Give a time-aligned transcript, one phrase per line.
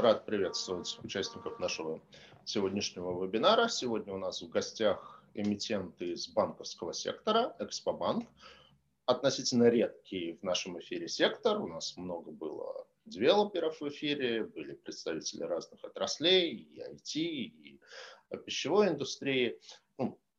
[0.00, 2.00] Рад приветствовать участников нашего
[2.46, 3.68] сегодняшнего вебинара.
[3.68, 8.26] Сегодня у нас в гостях эмитенты из банковского сектора, Экспобанк.
[9.04, 11.60] Относительно редкий в нашем эфире сектор.
[11.60, 17.80] У нас много было девелоперов в эфире, были представители разных отраслей, и IT, и
[18.46, 19.60] пищевой индустрии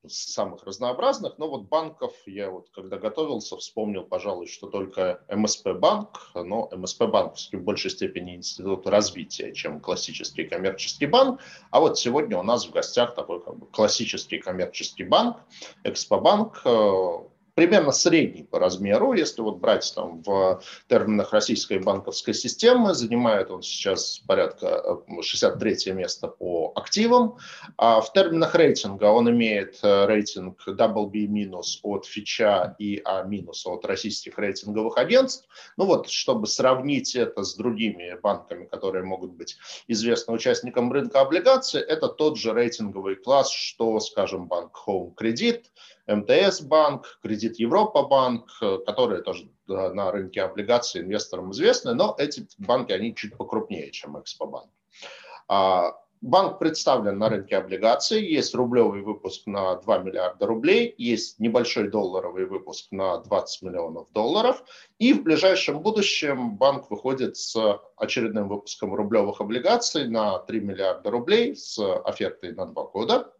[0.08, 6.32] самых разнообразных, но вот банков я вот когда готовился, вспомнил, пожалуй, что только МСП банк,
[6.36, 12.38] но МСП банк в большей степени институт развития, чем классический коммерческий банк, а вот сегодня
[12.38, 15.38] у нас в гостях такой как бы классический коммерческий банк,
[15.84, 22.94] Экспобанк, э, примерно средний по размеру, если вот брать там в терминах российской банковской системы,
[22.94, 27.38] занимает он сейчас порядка 63 э, место по активам,
[27.78, 31.24] а в терминах рейтинга он имеет э, рейтинг WB-
[31.84, 33.23] от Фича и А-
[33.66, 35.47] от российских рейтинговых агентств.
[35.78, 41.81] Ну вот, чтобы сравнить это с другими банками, которые могут быть известны участникам рынка облигаций,
[41.81, 45.64] это тот же рейтинговый класс, что, скажем, банк Home Credit,
[46.07, 52.45] МТС банк, Кредит Европа банк, э, которые тоже на рынке облигаций инвесторам известны, но эти
[52.57, 54.69] банки, они чуть покрупнее, чем Экспобанк.
[55.47, 61.89] А, банк представлен на рынке облигаций, есть рублевый выпуск на 2 миллиарда рублей, есть небольшой
[61.89, 64.63] долларовый выпуск на 20 миллионов долларов,
[64.99, 71.55] и в ближайшем будущем банк выходит с очередным выпуском рублевых облигаций на 3 миллиарда рублей
[71.55, 73.33] с офертой на 2 года.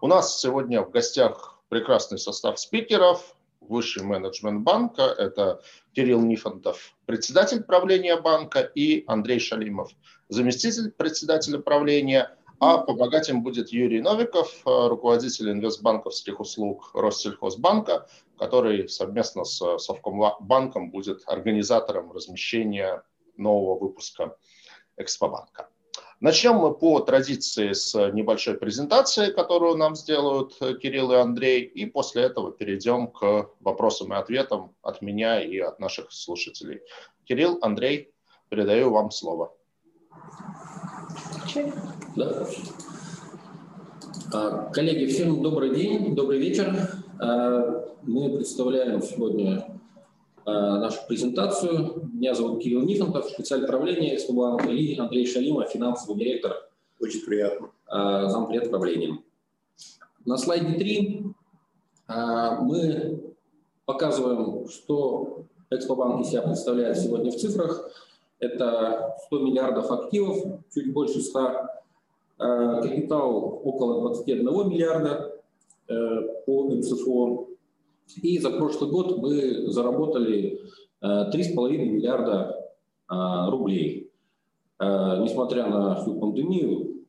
[0.00, 5.02] У нас сегодня в гостях прекрасный состав спикеров, высший менеджмент банка.
[5.02, 5.62] Это
[5.94, 9.90] Кирилл Нифонтов, председатель правления банка, и Андрей Шалимов,
[10.28, 12.36] заместитель председателя правления.
[12.60, 21.22] А помогать им будет Юрий Новиков, руководитель инвестбанковских услуг Россельхозбанка, который совместно с Совкомбанком будет
[21.26, 23.02] организатором размещения
[23.36, 24.36] нового выпуска
[24.96, 25.68] Экспобанка.
[26.24, 31.84] Начнем мы по традиции с небольшой презентации, которую нам сделают э, Кирилл и Андрей, и
[31.84, 36.80] после этого перейдем к вопросам и ответам от меня и от наших слушателей.
[37.24, 38.14] Кирилл, Андрей,
[38.48, 39.54] передаю вам слово.
[42.16, 42.46] Да.
[44.32, 46.74] А, коллеги, всем добрый день, добрый вечер.
[47.20, 49.73] А, мы представляем сегодня
[50.46, 52.10] нашу презентацию.
[52.12, 56.68] Меня зовут Кирилл Нифонтов, специаль правления СБ и Андрей Шалимов, финансовый директор.
[57.00, 57.70] Очень приятно.
[57.88, 59.24] Э, зампред правлением.
[60.24, 61.24] На слайде 3
[62.08, 62.14] э,
[62.60, 63.34] мы
[63.84, 67.90] показываем, что Экспобанк из себя представляет сегодня в цифрах.
[68.38, 70.36] Это 100 миллиардов активов,
[70.72, 71.66] чуть больше 100,
[72.36, 75.40] капитал около 21 миллиарда
[76.46, 77.46] по МСФО,
[78.22, 80.60] и за прошлый год мы заработали
[81.02, 82.56] 3,5 э, миллиарда
[83.10, 84.10] э, рублей.
[84.78, 87.04] Э, несмотря на всю пандемию,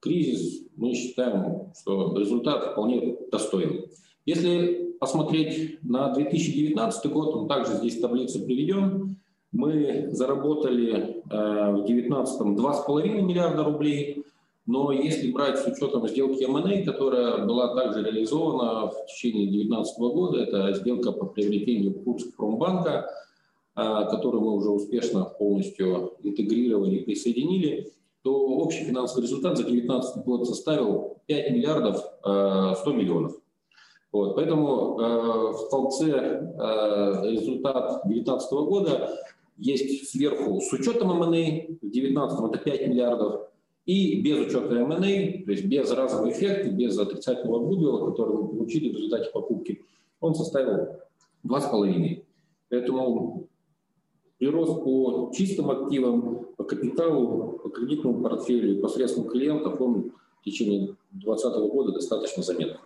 [0.00, 3.88] кризис, мы считаем, что результат вполне достойный.
[4.26, 9.16] Если посмотреть на 2019 год, он также здесь в таблице приведен,
[9.52, 14.24] мы заработали в 2019 2,5 миллиарда рублей,
[14.66, 20.38] но если брать с учетом сделки M&A, которая была также реализована в течение 2019 года,
[20.38, 23.10] это сделка по приобретению Курск Промбанка,
[23.74, 27.92] а, которую мы уже успешно полностью интегрировали и присоединили,
[28.22, 33.32] то общий финансовый результат за 2019 год составил 5 миллиардов 100 а, миллионов.
[34.12, 36.54] Вот, поэтому э, в столбце
[37.24, 39.18] результат 2019 года
[39.56, 43.48] есть сверху с учетом M&A, в 2019 это 5 миллиардов,
[43.86, 48.90] и без учета M&A, то есть без разового эффекта, без отрицательного гудвилла, который мы получили
[48.90, 49.82] в результате покупки,
[50.20, 51.00] он составил
[51.46, 52.24] 2,5.
[52.70, 53.48] Поэтому
[54.38, 60.96] прирост по чистым активам, по капиталу, по кредитному портфелю, по средствам клиентов, он в течение
[61.12, 62.78] 2020 года достаточно заметен.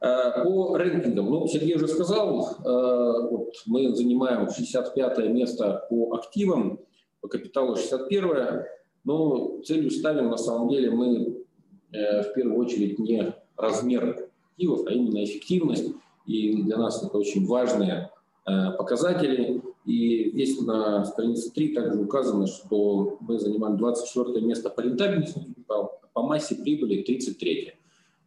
[0.00, 6.80] А, по рейтингам, ну, Сергей уже сказал, а, вот мы занимаем 65 место по активам,
[7.20, 8.66] по капиталу 61
[9.06, 11.44] но целью ставим на самом деле мы
[11.92, 15.92] э, в первую очередь не размер активов, а именно эффективность.
[16.26, 18.10] И для нас это очень важные
[18.46, 19.62] э, показатели.
[19.86, 25.92] И здесь на странице 3 также указано, что мы занимаем 24 место по рентабельности капитала,
[26.12, 27.74] по массе прибыли 33.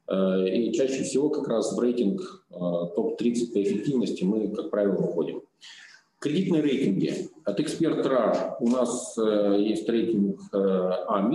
[0.08, 5.42] Э, и чаще всего как раз в рейтинг топ-30 по эффективности мы, как правило, входим.
[6.20, 7.30] Кредитные рейтинги.
[7.46, 11.32] От эксперт.РА у нас э, есть рейтинг э, А-,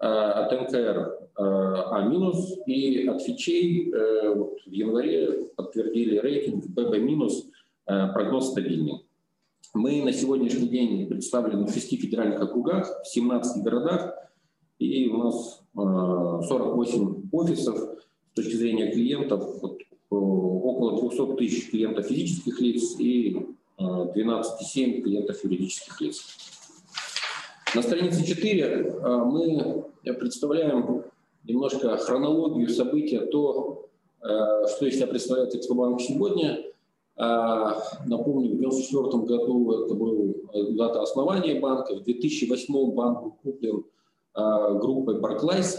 [0.00, 2.08] э, от НКР А-,
[2.66, 3.92] и от Фичей
[4.36, 9.04] вот, в январе подтвердили рейтинг ББ-, прогноз стабильный.
[9.74, 14.14] Мы на сегодняшний день представлены в шести федеральных округах, в 17 городах,
[14.78, 19.42] и у нас 48 офисов с точки зрения клиентов,
[20.08, 23.48] около 200 тысяч клиентов физических лиц и
[23.82, 26.22] 12,7 клиентов юридических лиц.
[27.74, 29.86] На странице 4 мы
[30.18, 31.04] представляем
[31.44, 33.88] немножко хронологию события, то,
[34.20, 36.64] что из себя представляет Экспобанк сегодня–
[37.16, 37.76] а,
[38.06, 41.94] напомню, в 1994 году это была дата основания банка.
[41.94, 43.84] В 2008 банк был куплен
[44.34, 45.76] а, группой Barclays.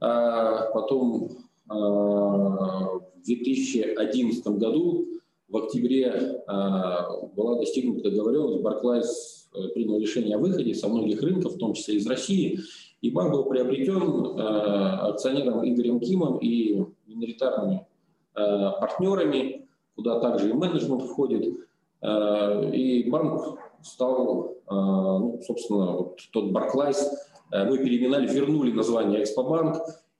[0.00, 1.30] А, потом
[1.68, 5.06] в 2011 году
[5.48, 8.64] в октябре была достигнута договоренность.
[8.64, 9.06] Barclays
[9.54, 12.58] э, принял решение о выходе со многих рынков, в том числе из России.
[13.02, 17.86] И банк был приобретен акционером Игорем Кимом и миноритарными
[18.34, 19.66] партнерами
[19.96, 21.58] куда также и менеджмент входит.
[22.02, 29.76] И банк стал, ну, собственно, вот тот э, мы переименовали, вернули название Экспобанк,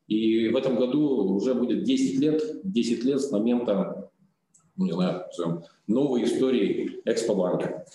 [0.09, 3.96] и в этом году уже будет 10 лет, 10 лет с момента,
[4.85, 5.25] не знаю,
[5.87, 7.87] новой истории Экспобанка.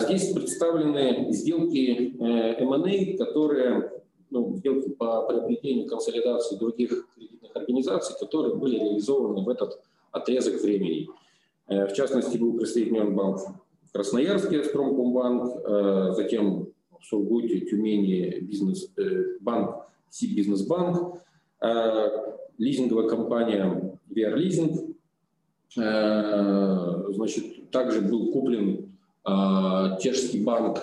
[0.00, 3.92] Здесь представлены сделки M&A, которые,
[4.30, 9.80] ну, сделки по приобретению консолидации других кредитных организаций, которые были реализованы в этот
[10.14, 11.08] отрезок времени.
[11.66, 13.40] Э, в частности, был присоединен банк
[13.92, 16.68] Красноярский, Стромкомбанк, э, затем
[16.98, 21.20] в Сургуте, Тюмени бизнес, э, банк Сибизнесбанк,
[22.58, 24.83] лизинговая компания VR Leasing.
[25.74, 28.92] Значит, также был куплен
[30.00, 30.80] чешский банк,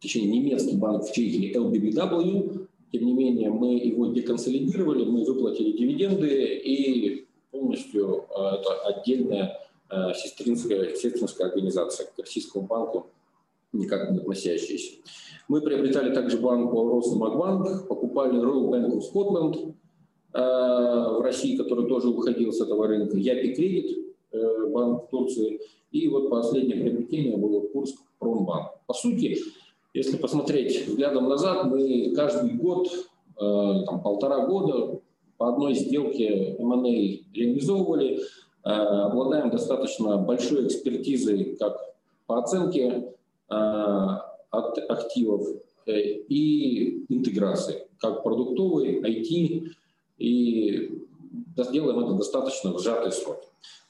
[0.00, 6.56] точнее немецкий банк в Чехии LBBW, тем не менее, мы его деконсолидировали, мы выплатили дивиденды
[6.64, 9.58] и полностью э, это отдельная
[9.90, 13.06] э, сестринская, сестринская организация к Российскому банку,
[13.72, 14.94] никак не относящаяся.
[15.48, 19.72] Мы приобретали также банк Росмагбанк, покупали Royal Bank of Scotland э,
[20.36, 24.14] в России, который тоже уходил с этого рынка, Япи Кредит,
[24.70, 25.60] банк в Турции,
[25.90, 28.72] и вот последнее приобретение было Курск Промбанк.
[28.86, 29.38] По сути,
[29.94, 32.88] если посмотреть взглядом назад, мы каждый год,
[33.40, 35.00] э, там, полтора года
[35.38, 41.78] по одной сделке M&A реализовывали, э, обладаем достаточно большой экспертизой как
[42.26, 43.14] по оценке
[43.48, 43.54] э,
[44.50, 45.46] активов
[45.86, 49.68] и интеграции, как продуктовой, IT,
[50.18, 51.06] и
[51.56, 53.42] сделаем это достаточно в сжатый срок.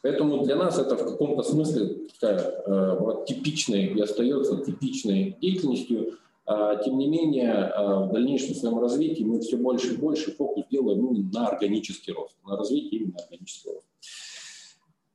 [0.03, 6.19] Поэтому для нас это в каком-то смысле такая э, вот, типичной и остается типичной деятельностью.
[6.49, 10.65] А, тем не менее, э, в дальнейшем своем развитии мы все больше и больше фокус
[10.71, 13.87] делаем ну, на органический рост, на развитие именно органического роста.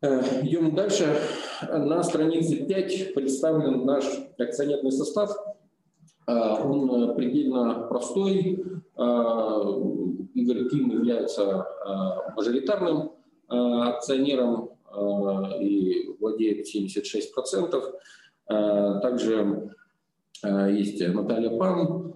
[0.01, 1.17] Э, идем дальше.
[1.69, 4.03] На странице 5 представлен наш
[4.37, 5.31] акционерный состав.
[6.63, 8.63] Он предельно простой.
[10.33, 11.65] Игорь Ким является
[12.35, 13.11] мажоритарным
[13.47, 17.81] акционером Э, и владеет 76%.
[18.49, 19.73] Э, также
[20.43, 22.15] э, есть Наталья Пан,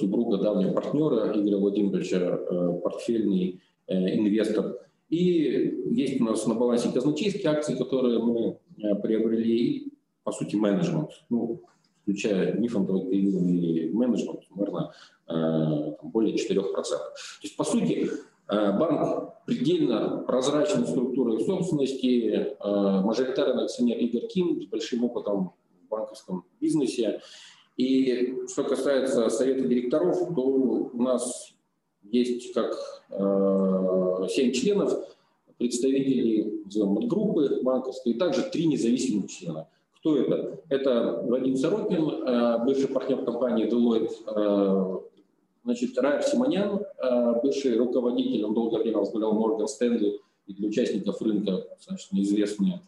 [0.00, 2.38] супруга давнего партнера Игоря Владимировича,
[2.82, 4.80] портфельный инвестор.
[5.08, 8.58] И есть у нас на балансе казначейские акции, которые мы
[9.00, 9.92] приобрели,
[10.24, 11.10] по сути, менеджмент.
[11.30, 11.62] Ну,
[12.06, 14.92] включая нефондовый и менеджмент, наверное,
[16.02, 16.62] более 4%.
[16.62, 18.08] То есть, по сути,
[18.48, 25.52] банк предельно прозрачной структурой собственности, э, мажоритарный акционер Игорь Ким с большим опытом
[25.84, 27.20] в банковском бизнесе.
[27.76, 31.54] И что касается совета директоров, то у нас
[32.02, 32.74] есть как
[33.10, 34.92] э, 7 членов,
[35.58, 36.62] представителей
[37.06, 39.68] группы банковской, и также три независимых члена.
[40.06, 40.60] Кто это?
[40.68, 44.98] Это Вадим Сорокин, э, бывший партнер компании Deloitte, э,
[45.64, 51.20] Значит, Райф Симонян, э, бывший руководитель, он долгое время возглавлял Морган Стэнли, и для участников
[51.20, 52.82] рынка достаточно известный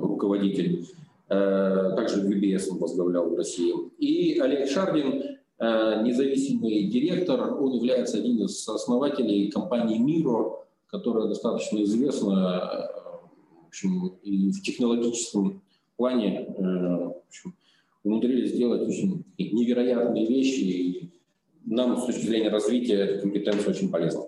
[0.00, 0.86] руководитель.
[1.26, 3.74] Также UBS он возглавлял в России.
[3.98, 13.01] И Олег Шардин, независимый директор, он является одним из основателей компании Miro, которая достаточно известна
[13.72, 15.62] общем, и в технологическом
[15.96, 17.54] плане в общем,
[18.04, 21.10] умудрились сделать очень невероятные вещи, и
[21.64, 24.24] нам с точки зрения развития эта компетенция очень полезна.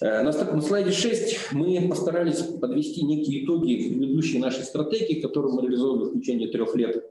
[0.00, 6.04] Э, на слайде 6 мы постарались подвести некие итоги предыдущей нашей стратегии, которую мы реализовали
[6.04, 7.04] в течение трех лет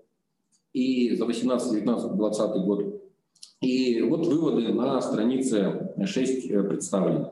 [0.74, 3.02] и за 18, 19, 20 год.
[3.62, 7.32] И вот выводы на странице 6 э, представлены.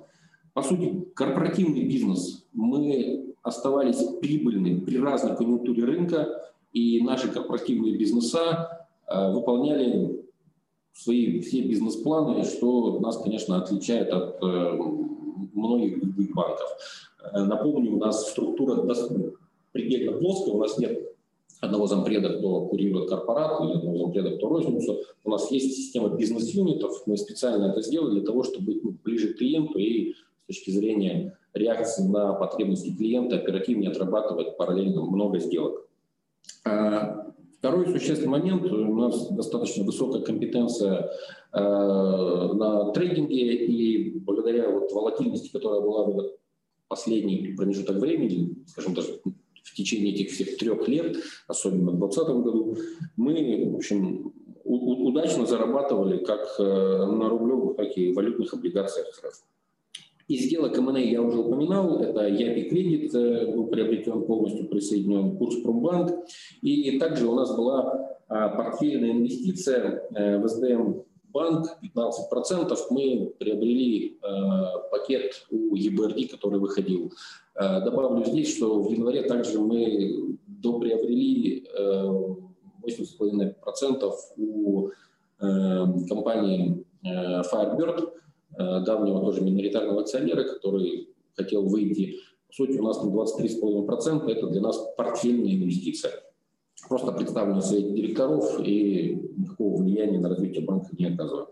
[0.53, 8.87] По сути, корпоративный бизнес мы оставались прибыльны при разной конъюнктуре рынка, и наши корпоративные бизнеса
[9.07, 10.25] э, выполняли
[10.93, 14.77] свои все бизнес-планы, что нас, конечно, отличает от э,
[15.53, 16.67] многих других банков.
[17.31, 18.83] Э, напомню, у нас структура
[19.71, 21.15] предельно плоская, у нас нет
[21.61, 25.01] одного зампреда, кто курирует корпорат, или одного зампреда, кто розницу.
[25.23, 29.33] У нас есть система бизнес-юнитов, мы специально это сделали для того, чтобы быть ну, ближе
[29.33, 35.87] к клиенту и с точки зрения реакции на потребности клиента оперативнее отрабатывать параллельно много сделок.
[36.65, 41.09] А, второй существенный момент, у нас достаточно высокая компетенция
[41.51, 46.31] э, на трейдинге, и благодаря вот волатильности, которая была в
[46.87, 49.19] последний промежуток времени, скажем даже
[49.63, 52.77] в течение этих всех трех лет, особенно в 2020 году,
[53.15, 54.33] мы, в общем,
[54.63, 59.43] удачно зарабатывали как э, на рублевых, так и валютных облигациях РФ.
[60.27, 65.57] Из сделок МНА я уже упоминал, это Япи Кредит э, был приобретен полностью, присоединен курс
[65.57, 66.25] Промбанк.
[66.63, 72.75] И также у нас была а, портфельная инвестиция э, в СДМ банк 15%.
[72.89, 74.31] Мы приобрели э,
[74.89, 77.13] пакет у EBRD, который выходил.
[77.53, 84.89] Добавлю здесь, что в январе также мы доприобрели 8,5% у
[85.39, 88.11] компании Firebird,
[88.57, 92.15] давнего тоже миноритарного акционера, который хотел выйти.
[92.47, 96.11] По сути, у нас там 23,5%– это для нас портфельная инвестиция.
[96.87, 101.47] Просто представлен совет директоров и никакого влияния на развитие банка не оказываем.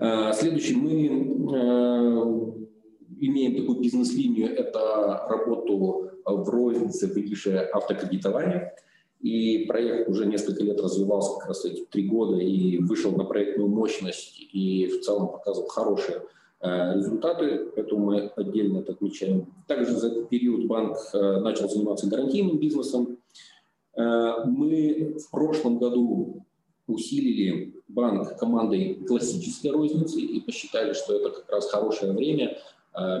[0.00, 1.66] Э, следующий мы э,
[3.20, 8.74] имеем такую бизнес-линию, это работу в рознице, выше автокредитования–
[9.20, 13.68] и проект уже несколько лет развивался, как раз эти три года, и вышел на проектную
[13.68, 16.22] мощность, и в целом показывал хорошие
[16.60, 19.52] э, результаты, поэтому мы отдельно это отмечаем.
[19.66, 23.18] Также за этот период банк э, начал заниматься гарантийным бизнесом.
[23.96, 26.44] Э, мы в прошлом году
[26.86, 32.56] усилили банк командой классической розницы и посчитали, что это как раз хорошее время,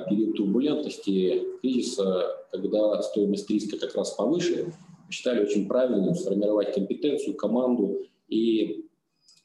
[0.08, 4.72] период турбулентности, кризиса, когда стоимость риска как раз повыше,
[5.10, 8.84] считали очень правильным сформировать компетенцию, команду и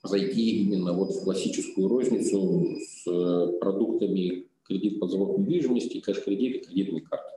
[0.04, 6.60] зайти именно вот в классическую розницу с э, продуктами кредит под залог недвижимости, кэш-кредит и
[6.66, 7.32] кредитные карты.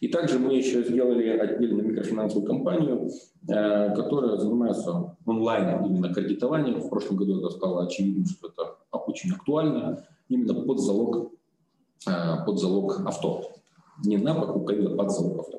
[0.00, 3.10] И также мы еще сделали отдельную микрофинансовую компанию,
[3.48, 6.80] э, которая занимается онлайн именно кредитованием.
[6.80, 11.32] В прошлом году это стало очевидно, что это очень актуально именно под залог,
[12.06, 13.52] э, под залог авто.
[14.04, 15.58] Не на покупку, а под залог авто.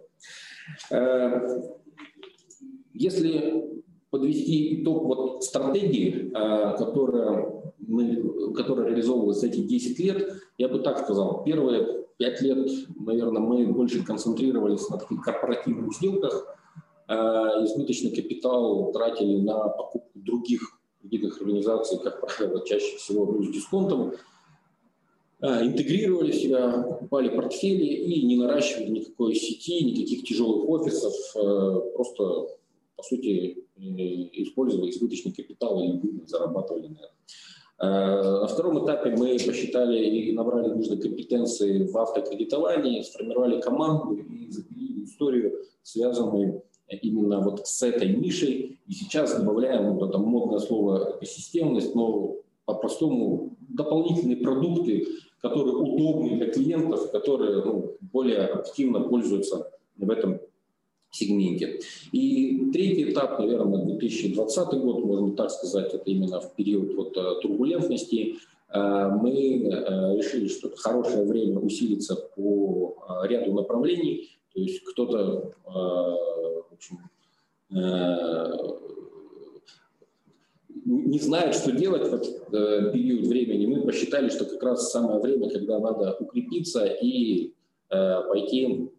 [2.94, 10.80] Если подвести итог вот стратегии, а, которая, мы, которая реализовывалась эти 10 лет, я бы
[10.80, 11.44] так сказал.
[11.44, 12.70] Первые 5 лет,
[13.00, 16.58] наверное, мы больше концентрировались на таких корпоративных сделках,
[17.08, 24.14] а, избыточный капитал тратили на покупку других кредитных организаций, как правило, чаще всего с дисконтом,
[25.42, 31.14] а, интегрировали себя, покупали портфели и не наращивали никакой сети, никаких тяжелых офисов,
[31.94, 32.59] просто
[33.00, 33.66] по сути,
[34.34, 37.16] использовали избыточный капитал и зарабатывали на этом.
[37.82, 44.52] Э, на втором этапе мы посчитали и набрали нужные компетенции в автокредитовании, сформировали команду и
[44.52, 46.64] запилили историю, связанную
[47.02, 48.80] именно вот с этой нишей.
[48.86, 55.08] И сейчас добавляем вот это модное слово экосистемность, но по-простому дополнительные продукты,
[55.42, 60.42] которые удобны для клиентов, которые ну, более активно пользуются в этом
[61.12, 61.80] сегменте.
[62.12, 67.42] И третий этап, наверное, 2020 год, можно так сказать, это именно в период вот э,
[67.42, 68.36] турбулентности.
[68.74, 74.30] Э, мы э, решили, что это хорошее время усилиться по ряду направлений.
[74.54, 75.54] То есть кто-то,
[80.86, 83.68] не знает, что делать в этот период времени.
[83.68, 87.54] Мы посчитали, что как раз самое время, когда надо укрепиться и
[87.90, 88.90] пойти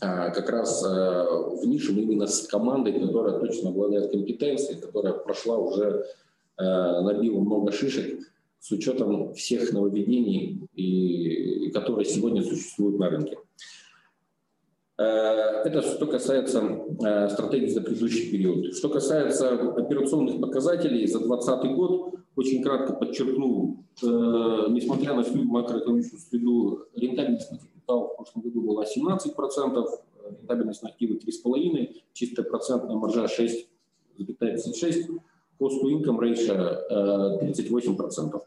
[0.00, 6.04] как раз а, в нишу именно с командой, которая точно обладает компетенцией, которая прошла уже,
[6.56, 8.20] а, набила много шишек
[8.60, 13.38] с учетом всех нововведений, и, которые сегодня существуют на рынке.
[14.98, 16.80] Это что касается
[17.30, 18.74] стратегии за предыдущий период.
[18.74, 26.86] Что касается операционных показателей за 2020 год, очень кратко подчеркну, несмотря на всю макроэкономическую среду,
[26.94, 27.50] рентабельность
[27.86, 29.86] капитал в прошлом году была 17%,
[30.40, 35.20] рентабельность на активы 3,5%, чистая процентная маржа 6,56%,
[35.58, 38.42] cost to income ratio 38%.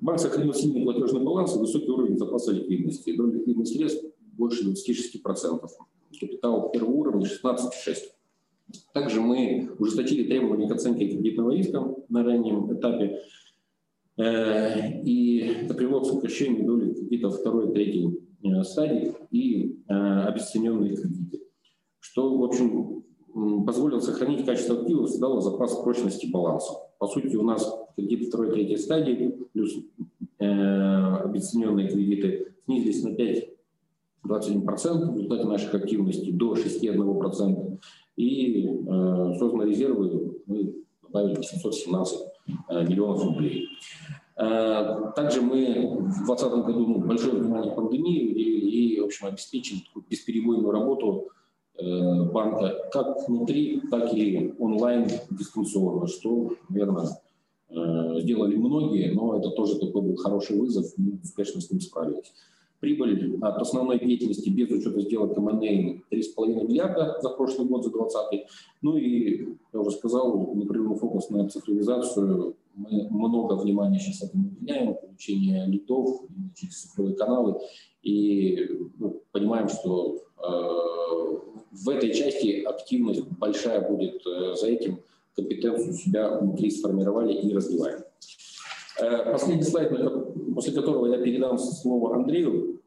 [0.00, 3.16] Банк сохранил сильный платежный баланс и высокий уровень запаса ликвидности.
[3.16, 4.04] Доля ликвидных средств
[4.36, 5.68] больше 26%.
[6.20, 7.96] Капитал первого уровня 16,6%.
[8.92, 13.18] Также мы ужесточили требования к оценке кредитного риска на раннем этапе,
[14.18, 18.27] э, и это привело к сокращению доли кредитов второй и третьей
[18.62, 21.40] стадии и э, обесцененные кредиты,
[22.00, 23.04] что, в общем,
[23.64, 26.72] позволило сохранить качество активов, создало запас прочности баланса.
[26.98, 29.74] По сути, у нас кредиты второй третьей стадии плюс
[30.38, 33.48] э, обесцененные кредиты снизились на 5
[34.26, 37.78] 21% в результате наших активностей до 6,1%.
[38.16, 42.18] И э, созданы резервы, мы добавили 817
[42.68, 43.68] э, миллионов рублей.
[44.38, 49.80] Э, также мы в 2020 году ну, большое внимание пандемии и, и, в общем, обеспечили
[50.08, 51.30] бесперебойную работу
[51.76, 57.08] э, банка как внутри, так и онлайн дистанционно, что, наверное,
[57.70, 62.32] э, сделали многие, но это тоже такой был хороший вызов, мы успешно с ним справились.
[62.78, 68.46] Прибыль от основной деятельности без учета сделок M&A 3,5 миллиарда за прошлый год, за 2020.
[68.82, 72.54] Ну и, я уже сказал, непрерывный фокус на цифровизацию.
[72.78, 76.22] Мы много внимания сейчас этому уделяем, получение лидов
[76.54, 77.60] через цифровые каналы.
[78.02, 78.68] И
[78.98, 80.78] ну, понимаем, что э,
[81.72, 85.00] в этой части активность большая будет э, за этим.
[85.34, 88.04] Компетенцию себя внутри сформировали и развиваем.
[89.00, 89.92] Э, последний слайд,
[90.54, 92.80] после которого я передам слово Андрею,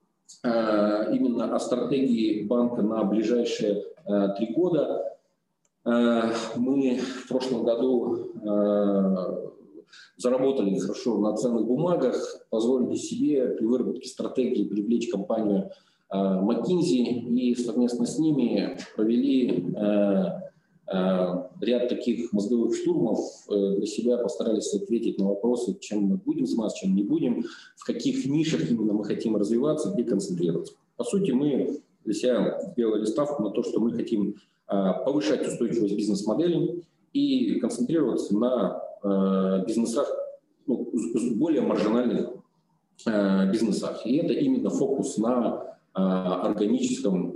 [0.43, 5.07] э, именно о стратегии банка на ближайшие э, три года.
[5.83, 9.50] Мы в прошлом году
[10.17, 15.71] заработали хорошо на ценных бумагах, позволили себе при выработке стратегии привлечь компанию
[16.13, 19.73] McKinsey и совместно с ними провели
[20.91, 23.19] Э, ряд таких мозговых штурмов
[23.49, 27.45] э, для себя постарались ответить на вопросы, чем мы будем заниматься, чем не будем,
[27.77, 30.73] в каких нишах именно мы хотим развиваться, где концентрироваться.
[30.97, 34.35] По сути, мы для себя сделали ставку на то, что мы хотим
[34.67, 36.83] э, повышать устойчивость бизнес-модели
[37.13, 40.07] и концентрироваться на бизнесах,
[40.67, 40.91] ну,
[41.35, 42.29] более маржинальных
[43.51, 44.05] бизнесах.
[44.05, 47.35] И это именно фокус на а, органическом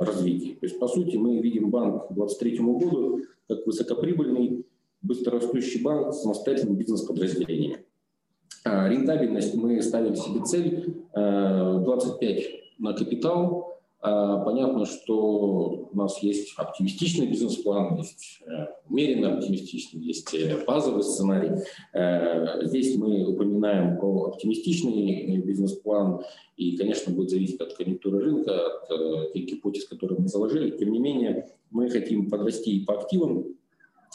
[0.00, 0.56] развитии.
[0.60, 4.64] То есть, по сути, мы видим банк к 2023 году как высокоприбыльный,
[5.02, 7.84] быстрорастущий банк с самостоятельным бизнес-подразделениями.
[8.64, 13.69] А, рентабельность мы ставили себе цель 25 на капитал,
[14.00, 21.50] понятно, что у нас есть оптимистичный бизнес-план, есть э, умеренно оптимистичный, есть э, базовый сценарий.
[21.92, 26.22] Э, здесь мы упоминаем про оптимистичный бизнес-план,
[26.56, 30.70] и, конечно, будет зависеть от конъюнктуры рынка, от тех гипотез, которые мы заложили.
[30.70, 33.46] Тем не менее, мы хотим подрасти по активам.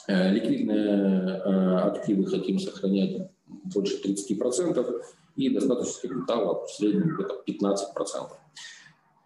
[0.08, 1.38] Ликвидные
[1.82, 3.32] активы хотим сохранять
[3.74, 5.02] больше 30%
[5.36, 7.76] и достаточно капитала в среднем где-то 15%.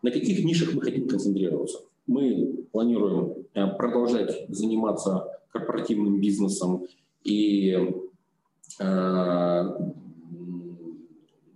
[0.02, 1.80] На каких нишах мы хотим концентрироваться?
[2.08, 6.88] Мы планируем э, продолжать заниматься корпоративным бизнесом
[7.24, 7.78] и
[8.80, 9.64] э,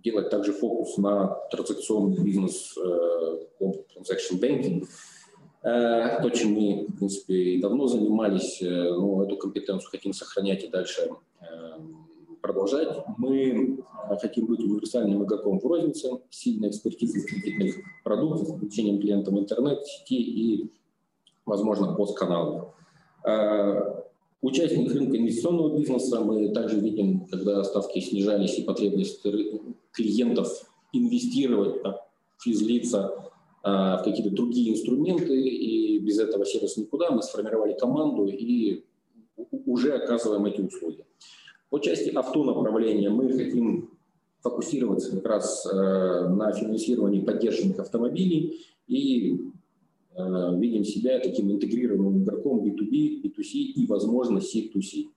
[0.04, 4.86] делать также фокус на транзакционный бизнес, э, transaction banking,
[5.62, 10.64] э, то, чем мы, в принципе, и давно занимались, э, но эту компетенцию хотим сохранять
[10.64, 11.10] и дальше
[12.44, 12.88] продолжать.
[13.16, 13.78] Мы
[14.10, 20.70] э, хотим быть универсальным игроком в рознице, сильной экспертизой кредитных продуктах, включением клиентов интернет-сети и,
[21.46, 22.74] возможно, постканалов.
[23.26, 24.02] Э,
[24.42, 29.22] участник рынка инвестиционного бизнеса мы также видим, когда ставки снижались и потребность
[29.92, 30.48] клиентов
[30.92, 31.96] инвестировать, так,
[32.38, 33.32] физлица,
[33.64, 37.10] э, в какие-то другие инструменты, и без этого сервиса никуда.
[37.10, 38.84] Мы сформировали команду и
[39.64, 41.06] уже оказываем эти услуги.
[41.74, 43.90] По части автонаправления мы хотим
[44.42, 49.40] фокусироваться как раз э, на финансировании поддержанных автомобилей и
[50.14, 55.08] э, видим себя таким интегрированным игроком B2B, B2C и, возможно, C2C.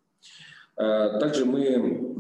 [0.78, 2.16] Э, также мы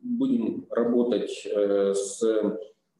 [0.00, 2.22] будем работать с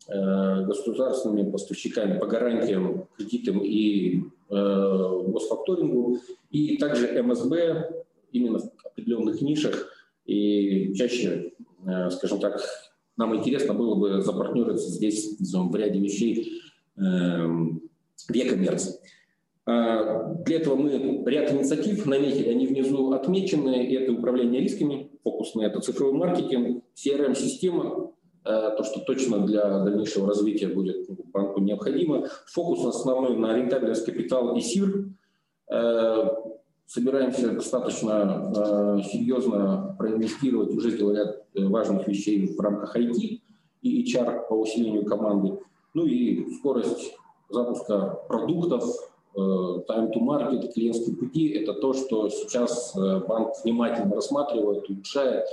[0.08, 6.18] государственными поставщиками по гарантиям, кредитам и госфакторингу,
[6.50, 9.94] и также МСБ именно в определенных нишах
[10.28, 11.52] и чаще,
[11.86, 12.60] э, скажем так,
[13.16, 16.62] нам интересно было бы запартнериться здесь в ряде вещей
[16.96, 17.82] эм,
[18.28, 18.90] в e-commerce.
[19.66, 23.92] А, для этого мы ряд инициатив наметили, они внизу отмечены.
[23.92, 28.12] Это управление рисками, фокус на это цифровой маркетинг, CRM-система,
[28.44, 32.28] э, то, что точно для дальнейшего развития будет банку необходимо.
[32.52, 35.08] Фокус основной на рентабельность капитал и СИР,
[35.70, 36.24] э,
[36.88, 43.40] собираемся достаточно э, серьезно проинвестировать, уже сделали ряд э, важных вещей в рамках IT
[43.82, 45.58] и HR по усилению команды.
[45.92, 47.14] Ну и скорость
[47.50, 48.84] запуска продуктов,
[49.36, 55.44] э, time to market, клиентские пути– это то, что сейчас э, банк внимательно рассматривает, улучшает,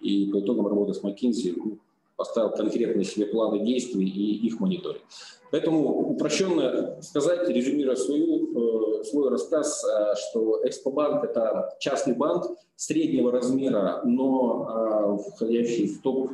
[0.00, 1.78] и по итогам работы с McKinsey ну,
[2.16, 5.02] поставил конкретные себе планы действий и их мониторинг.
[5.50, 9.84] Поэтому упрощенно сказать, резюмируя свою, э, свой рассказ,
[10.16, 12.46] что Экспобанк– это частный банк
[12.76, 16.30] среднего размера, но входящий в топ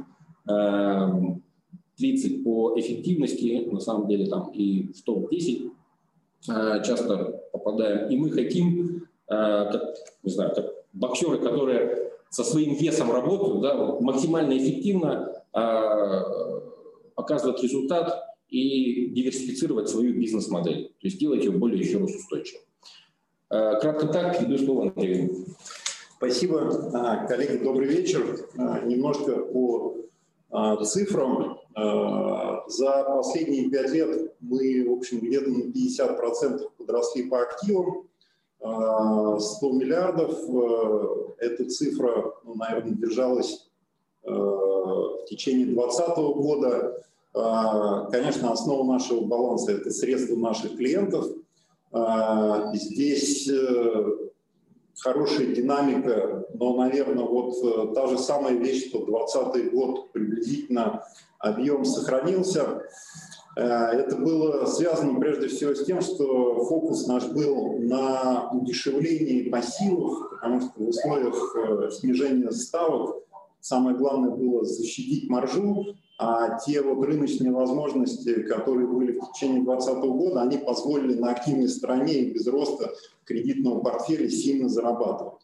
[2.01, 5.71] 30 по эффективности, на самом деле там и в топ-10
[6.49, 8.09] э, часто попадаем.
[8.09, 13.75] И мы хотим, э, как, не знаю, как боксеры, которые со своим весом работают, да,
[14.01, 16.23] максимально эффективно э,
[17.15, 22.63] показывать результат и диверсифицировать свою бизнес-модель, то есть делать ее более еще раз устойчивой.
[23.49, 25.47] Кратко так, передаю слово Андрею.
[26.21, 26.91] Спасибо.
[26.93, 28.47] А, коллеги, добрый вечер.
[28.59, 29.97] А, немножко по
[30.51, 31.59] а, цифрам.
[31.75, 38.07] А, за последние пять лет мы, в общем, где-то на 50% подросли по активам.
[38.61, 40.39] 100 а, миллиардов.
[41.39, 43.67] Эта цифра, ну, наверное, держалась
[44.23, 47.03] в течение 2020 года.
[48.11, 51.27] Конечно, основа нашего баланса– это средства наших клиентов.
[52.75, 54.05] Здесь э,
[55.01, 61.05] хорошая динамика, но, наверное, вот э, та же самая вещь, что 2020 год приблизительно
[61.39, 62.83] объем сохранился.
[63.57, 70.31] Э, это было связано прежде всего с тем, что фокус наш был на удешевлении пассивов,
[70.31, 73.17] потому что в условиях э, снижения ставок
[73.61, 80.05] самое главное было защитить маржу, а те вот рыночные возможности, которые были в течение 2020
[80.11, 82.93] года, они позволили на активной стороне и без роста
[83.25, 85.41] кредитного портфеля сильно зарабатывать.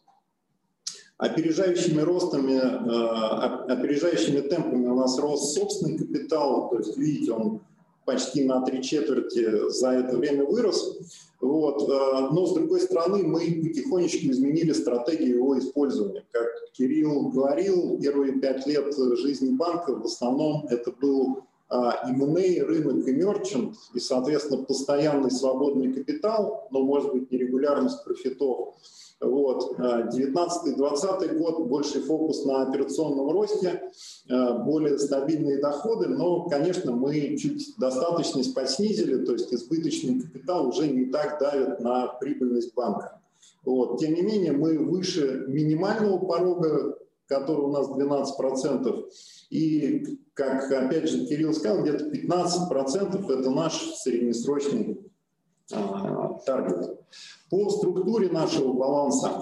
[1.17, 7.61] Опережающими ростами, э, опережающими темпами у нас рос собственный капитал, то есть, видите, он
[8.07, 10.97] почти на три четверти за это время вырос.
[11.41, 11.87] Вот.
[11.89, 16.25] Э, но, с другой стороны, мы потихонечку изменили стратегию его использования.
[16.31, 23.11] Как Кирилл говорил, первые пять лет жизни банка в основном это был M&A, рынок и
[23.11, 28.75] мерчант, и, соответственно, постоянный свободный капитал, но, может быть, нерегулярность профитов.
[29.19, 29.77] Вот.
[29.79, 33.81] 19-20 год больший фокус на операционном росте,
[34.29, 40.87] э, более стабильные доходы, но, конечно, мы чуть достаточность поснизили, то есть избыточный капитал уже
[40.87, 43.19] не так давит на прибыльность банка.
[43.65, 43.99] Вот.
[43.99, 49.05] Тем не менее, мы выше минимального порога, который у нас 12%,
[49.49, 54.99] и, как опять же Кирилл сказал, где-то 15% это наш среднесрочный
[55.71, 56.99] а, таргет.
[57.49, 59.41] По структуре нашего баланса,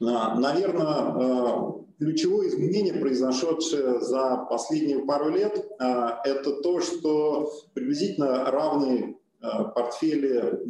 [0.00, 8.50] а, наверное, а, ключевое изменение, произошедшее за последние пару лет, а, это то, что приблизительно
[8.50, 9.16] равные
[9.74, 10.60] портфели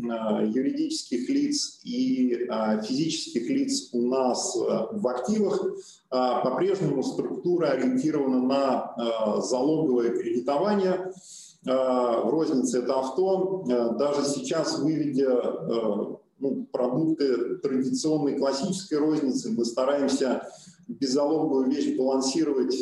[0.52, 2.48] юридических лиц и
[2.86, 5.64] физических лиц у нас в активах.
[6.08, 11.12] По-прежнему структура ориентирована на залоговое кредитование–
[11.66, 13.64] Э, в рознице это авто.
[13.68, 20.48] Э, даже сейчас, выведя э, ну, продукты традиционной классической розницы, мы стараемся
[20.88, 22.76] беззалоговую вещь балансировать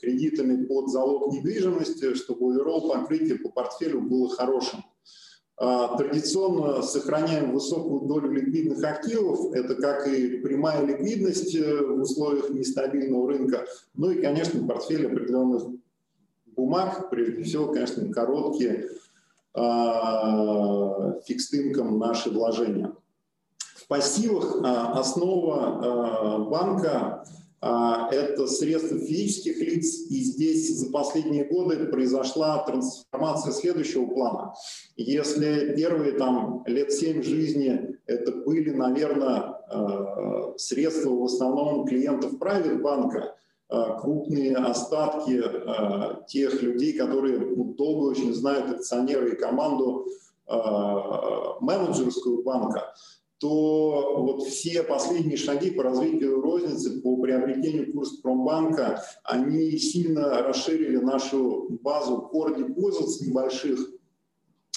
[0.00, 4.84] кредитами под залог недвижимости, чтобы overall покрытие по портфелю было хорошим.
[5.56, 9.52] Традиционно сохраняем высокую долю ликвидных активов.
[9.52, 15.62] Это как и прямая ликвидность в условиях нестабильного рынка, ну и, конечно, портфель определенных
[16.56, 18.88] бумаг, прежде всего, конечно, короткие
[19.56, 19.60] э,
[21.98, 22.92] наши вложения.
[23.84, 24.66] В пассивах э,
[24.98, 27.24] основа э, банка
[27.60, 34.52] это средства физических лиц, и здесь за последние годы произошла трансформация следующего плана.
[34.98, 39.54] Если первые там, лет семь жизни это были, наверное,
[40.58, 43.34] средства в основном клиентов private банка,
[44.02, 45.42] крупные остатки
[46.26, 50.06] тех людей, которые ну, долго очень знают акционеры и команду
[50.46, 52.92] менеджерскую банка,
[53.44, 60.96] то вот все последние шаги по развитию розницы, по приобретению курса Промбанка, они сильно расширили
[60.96, 63.80] нашу базу core deposits небольших.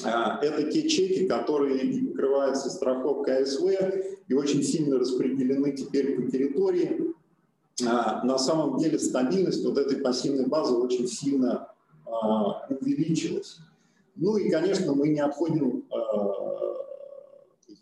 [0.04, 3.64] Это те чеки, которые покрываются страховкой АСВ
[4.28, 7.14] и очень сильно распределены теперь по территории.
[7.88, 11.70] А, на самом деле стабильность вот этой пассивной базы очень сильно
[12.06, 13.60] а, увеличилась.
[14.18, 16.87] Ну и, конечно, мы не обходим а,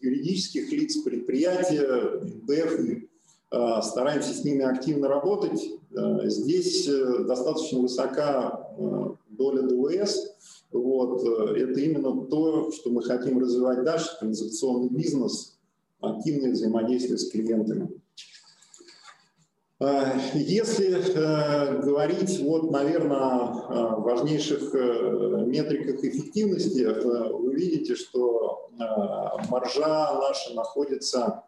[0.02, 3.10] юридических лиц, предприятия, БФ, и
[3.82, 5.62] стараемся с ними активно работать.
[6.24, 8.70] Здесь э, достаточно высока
[9.30, 10.36] доля ДВС.
[10.72, 15.58] Вот, это именно то, что мы хотим развивать дальше, транзакционный бизнес,
[16.02, 17.90] активное взаимодействие с клиентами.
[19.80, 30.20] Э, если э, говорить, вот, наверное, о важнейших э, метриках эффективности, вы видите, что маржа
[30.20, 31.44] наша находится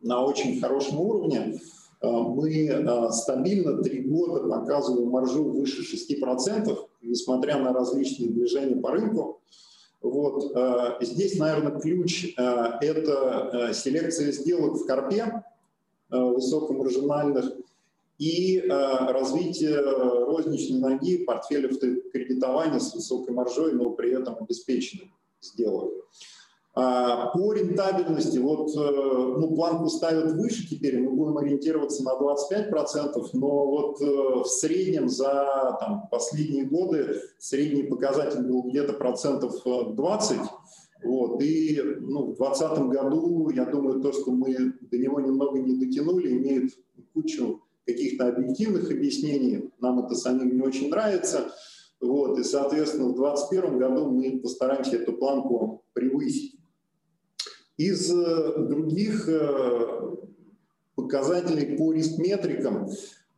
[0.00, 1.60] на очень хорошем уровне.
[2.02, 9.40] Мы стабильно три года показываем маржу выше 6%, несмотря на различные движения по рынку.
[10.00, 10.56] Вот.
[11.02, 15.42] Здесь, наверное, ключ– это селекция сделок в Карпе,
[16.12, 17.52] Э, высокомаржинальных
[18.18, 25.92] и э, развитие розничной ноги портфеля кредитования с высокой маржой, но при этом обеспеченным сделок.
[26.72, 33.28] А, по рентабельности, вот э, ну, планку ставят выше теперь, мы будем ориентироваться на 25%,
[33.32, 40.46] но вот в среднем за там, последние годы средний показатель был где-то процентов 20%,
[41.02, 41.42] вот.
[41.42, 46.30] И ну, в 2020 году, я думаю, то, что мы до него немного не дотянули,
[46.32, 46.72] имеет
[47.14, 49.70] кучу каких-то объективных объяснений.
[49.80, 51.52] Нам это самим не очень нравится.
[52.00, 52.38] Вот.
[52.38, 56.56] И, соответственно, в 2021 году мы постараемся эту планку превысить.
[57.76, 60.16] Из э, других э,
[60.94, 62.88] показателей по риск-метрикам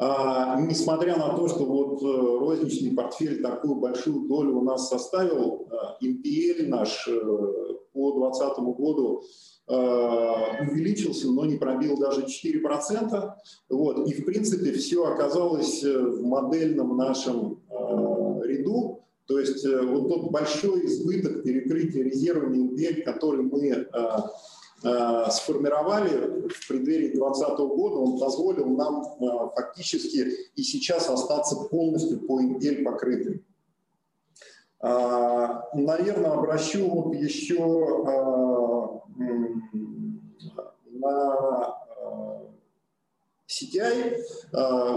[0.04, 5.68] а, несмотря на то, что вот э, розничный портфель такую большую долю у нас составил,
[6.02, 7.08] MPL наш
[7.92, 9.22] по 2020 году
[9.68, 13.32] увеличился, но не пробил даже 4%.
[13.70, 14.08] Вот.
[14.08, 17.62] И, в принципе, все оказалось в модельном нашем
[18.62, 19.04] ряду.
[19.26, 23.86] То есть вот тот большой избыток перекрытия резервами MPL, который мы
[24.84, 32.18] Э, сформировали в преддверии 2020 года, он позволил нам э, фактически и сейчас остаться полностью
[32.26, 33.44] по индель покрытым.
[34.82, 37.60] Э, наверное, обращу вот еще
[40.90, 41.81] на
[43.52, 44.16] CTI.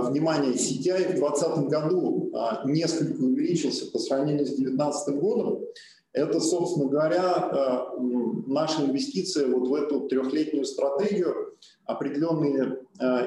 [0.09, 2.31] Внимание, CTI в 2020 году
[2.65, 5.65] несколько увеличился по сравнению с 2019 годом.
[6.13, 7.99] Это, собственно говоря, э,
[8.47, 12.79] наша инвестиция вот в эту трехлетнюю стратегию, определенные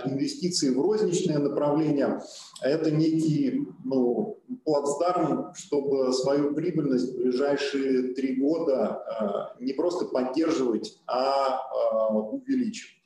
[0.06, 2.22] инвестиции в розничные направления.
[2.62, 11.60] Это некий ну, плацдарм, чтобы свою прибыльность в ближайшие три года не просто поддерживать, а
[12.10, 12.97] увеличивать.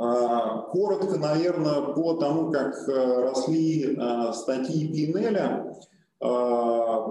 [0.00, 3.98] Коротко, наверное, по тому, как росли
[4.32, 5.76] статьи Пинеля,
[6.22, 7.06] а,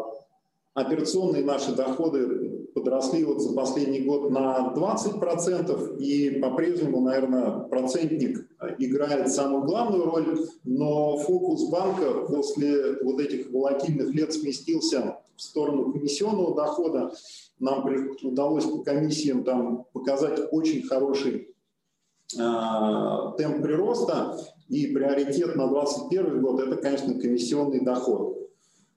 [0.73, 8.47] операционные наши доходы подросли вот за последний год на 20%, и по-прежнему, наверное, процентник
[8.77, 15.91] играет самую главную роль, но фокус банка после вот этих волатильных лет сместился в сторону
[15.91, 17.11] комиссионного дохода.
[17.59, 17.85] Нам
[18.23, 21.48] удалось по комиссиям там показать очень хороший э,
[22.31, 24.37] темп прироста,
[24.69, 28.37] и приоритет на 2021 год– это, конечно, комиссионный доход.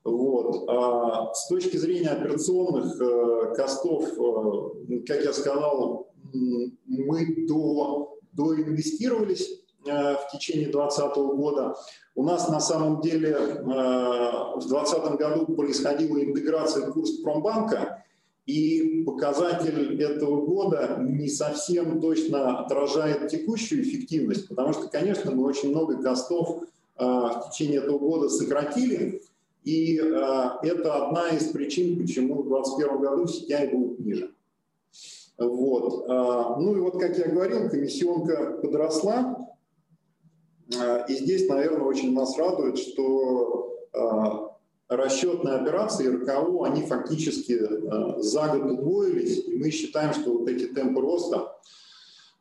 [0.04, 0.68] Вот.
[0.68, 9.48] А с точки зрения операционных э, костов, э, как я сказал, мы до, доинвестировались
[9.86, 11.74] э, в течение 2020 года.
[12.14, 18.04] У нас на самом деле э, в 2020 году происходила интеграция Курспромбанка,
[18.46, 25.70] и показатель этого года не совсем точно отражает текущую эффективность, потому что, конечно, мы очень
[25.70, 29.22] много костов э, в течение этого года сократили,
[29.62, 34.34] и э, это одна из причин, почему в 2021 году CTI будет ниже.
[35.38, 36.04] Вот.
[36.08, 39.48] Э, ну и вот, как я говорил, комиссионка подросла.
[41.06, 43.76] И здесь, наверное, очень нас радует, что
[44.96, 49.46] расчетные операции РКО, они фактически э, за год удвоились.
[49.46, 51.52] И мы считаем, что вот эти темпы роста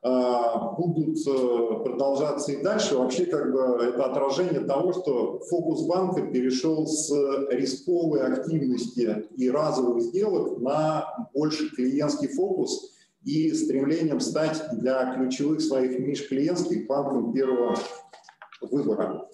[0.03, 2.97] а, будут э, продолжаться и дальше.
[2.97, 7.11] Вообще как бы это отражение того, что фокус банка перешел с
[7.51, 12.91] рисковой активности и разовых сделок на больше клиентский фокус
[13.23, 17.75] и стремлением стать для ключевых своих ниш клиентских банком первого
[18.61, 19.27] выбора.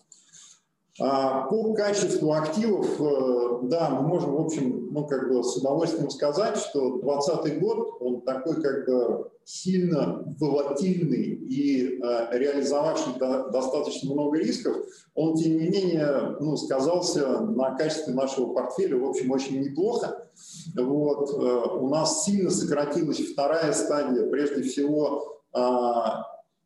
[0.99, 6.09] А, по качеству активов, э, да, мы можем, в общем, ну, как бы с удовольствием
[6.09, 14.11] сказать, что 2020 год, он такой как бы сильно волатильный и э, реализовавший до, достаточно
[14.11, 14.75] много рисков,
[15.13, 20.27] он, тем не менее, ну, сказался на качестве нашего портфеля, в общем, очень неплохо.
[20.75, 25.59] Вот, э, у нас сильно сократилась вторая стадия, прежде всего, э,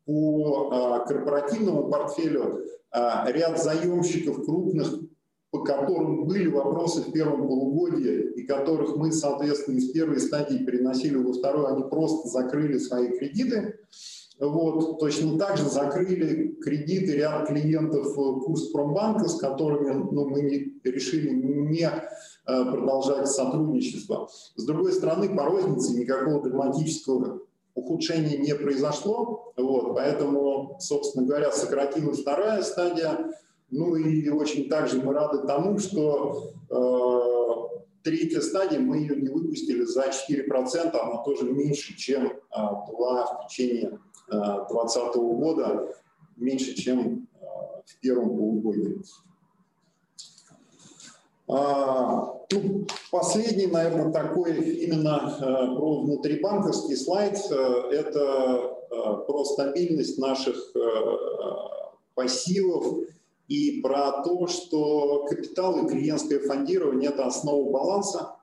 [0.06, 4.94] по э, корпоративному портфелю а, ряд заемщиков крупных
[5.52, 11.16] по которым были вопросы в первом полугодии, и которых мы, соответственно, из первой стадии переносили
[11.16, 13.78] во вторую, они просто закрыли свои кредиты.
[14.40, 21.28] Вот, точно так же закрыли кредиты ряд клиентов Курспромбанка, с которыми ну, мы не, решили
[21.28, 22.00] не э,
[22.46, 24.30] продолжать сотрудничество.
[24.56, 27.42] С другой стороны, по рознице никакого драматического
[27.74, 33.32] ухудшения не произошло, вот, поэтому, собственно говоря, сократилась вторая стадия,
[33.70, 39.84] ну и очень также мы рады тому, что э, третья стадия, мы ее не выпустили
[39.84, 42.30] за 4%, она тоже меньше, чем э,
[42.88, 45.96] была в течение 2020 э, года,
[46.36, 47.44] меньше, чем э,
[47.86, 49.00] в первом полугодии.
[51.54, 58.78] А, ну, последний, наверное, такой именно э, про внутрибанковский слайд, это
[59.26, 60.56] про стабильность наших
[62.14, 62.98] пассивов
[63.48, 68.36] и про то, что капитал и клиентское фондирование– это основа баланса.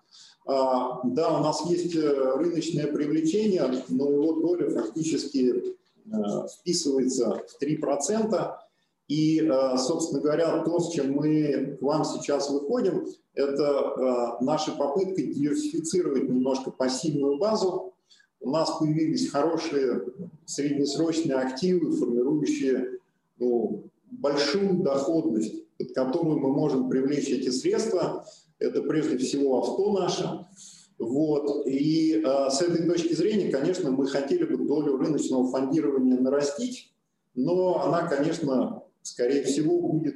[0.45, 7.63] А, да, у нас есть э, рыночное привлечение, но его доля фактически э, вписывается в
[7.63, 8.51] 3%.
[9.09, 15.21] И, э, собственно говоря, то, с чем мы к вам сейчас выходим, это наша попытка
[15.21, 17.93] диверсифицировать немножко пассивную базу.
[18.39, 20.03] У нас появились хорошие
[20.45, 22.99] среднесрочные активы, формирующие
[23.39, 28.25] ну, большую доходность, под которую мы можем привлечь эти средства.
[28.59, 30.45] Это прежде всего авто наше.
[30.99, 31.65] Вот.
[31.65, 36.93] И э, с этой точки зрения, конечно, мы хотели бы долю рыночного фондирования нарастить,
[37.35, 40.15] но она, конечно, скорее всего, будет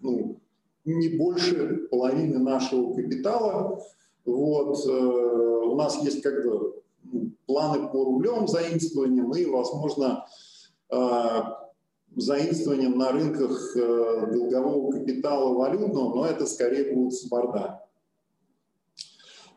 [0.00, 0.40] ну,
[0.84, 3.80] не больше половины нашего капитала.
[4.24, 4.78] Вот.
[4.86, 10.26] Э, у нас есть как бы ну, планы по рублевым заимствованиям и, возможно,
[10.90, 11.40] э,
[12.16, 17.86] заимствованием на рынках э, долгового капитала валютного, но это скорее будет сборда.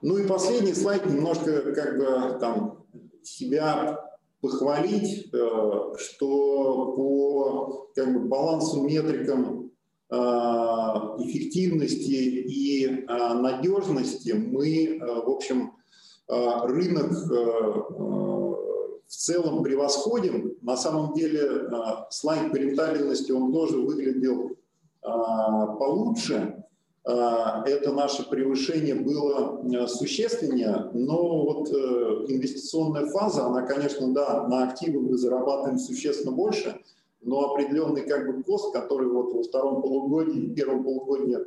[0.01, 2.85] Ну и последний слайд, немножко как бы там
[3.23, 4.04] себя
[4.41, 9.71] похвалить, э, что по как бы, балансу метрикам
[10.11, 15.73] э, эффективности и надежности мы, в общем,
[16.27, 17.11] рынок
[19.07, 20.55] в целом превосходим.
[20.61, 21.69] На самом деле
[22.09, 24.51] слайд по рентабельности, он тоже выглядел
[25.01, 26.64] получше.
[27.07, 34.67] А, это наше превышение было существеннее, но вот э, инвестиционная фаза, она, конечно, да, на
[34.69, 36.81] активы мы зарабатываем существенно больше,
[37.21, 41.37] но определенный как бы кост, который вот во втором полугодии, первом полугодии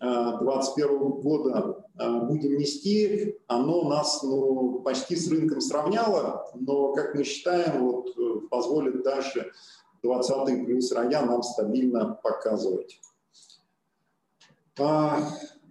[0.00, 7.24] 2021 года а, будем нести, оно нас ну, почти с рынком сравняло, но, как мы
[7.24, 9.50] считаем, вот, э, позволит дальше
[10.02, 13.00] 20 плюс роя нам стабильно показывать.
[14.78, 15.20] А,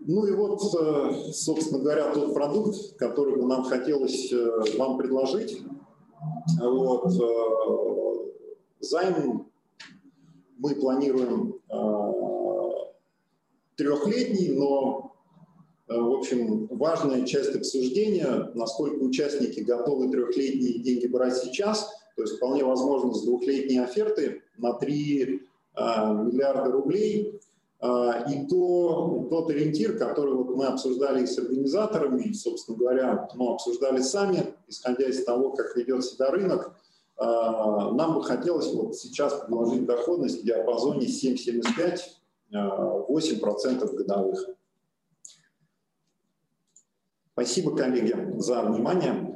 [0.01, 5.61] ну и вот, э, собственно говоря, тот продукт, который бы нам хотелось э, вам предложить.
[6.59, 7.11] Вот,
[8.79, 9.47] займ
[10.57, 11.59] мы планируем
[13.77, 15.15] трехлетний, но,
[15.87, 22.37] э, в общем, важная часть обсуждения, насколько участники готовы трехлетние деньги брать сейчас, то есть
[22.37, 27.37] вполне возможно с двухлетней оферты на 3 а, миллиарда рублей.
[27.79, 33.53] А, и то, тот ориентир, который вот мы обсуждали с организаторами, и, собственно говоря, мы
[33.53, 36.75] обсуждали сами, исходя из того, как ведет себя рынок,
[37.17, 41.99] а, нам бы хотелось вот сейчас предложить доходность в диапазоне 7,75
[42.51, 44.47] 8% годовых.
[47.33, 49.26] Спасибо, коллеги, за внимание.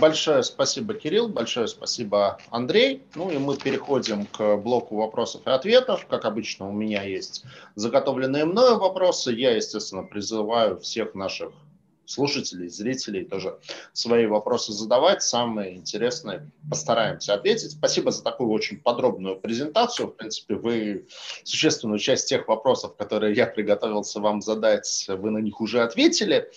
[0.00, 3.02] Большое спасибо, Кирилл, большое спасибо, Андрей.
[3.14, 6.06] Ну и мы переходим к блоку вопросов и ответов.
[6.06, 9.30] Как обычно, у меня есть заготовленные мною вопросы.
[9.32, 11.52] Я, естественно, призываю всех наших
[12.06, 13.58] слушателей, зрителей тоже
[13.92, 15.22] свои вопросы задавать.
[15.22, 17.72] Самые интересные постараемся ответить.
[17.72, 20.08] Спасибо за такую очень подробную презентацию.
[20.08, 21.08] В принципе, вы
[21.44, 26.50] существенную часть тех вопросов, которые я приготовился вам задать, вы на них уже ответили.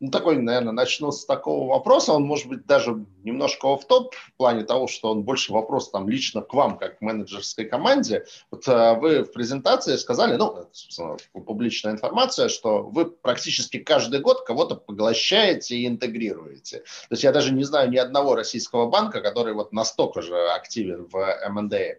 [0.00, 2.12] Ну, такой, наверное, начну с такого вопроса.
[2.12, 6.08] Он может быть даже немножко в топ в плане того, что он больше вопрос там
[6.08, 8.24] лично к вам, как к менеджерской команде.
[8.50, 14.44] Вот а, вы в презентации сказали, ну, собственно, публичная информация, что вы практически каждый год
[14.44, 16.78] кого-то поглощаете и интегрируете.
[16.78, 21.06] То есть я даже не знаю ни одного российского банка, который вот настолько же активен
[21.10, 21.98] в M&A.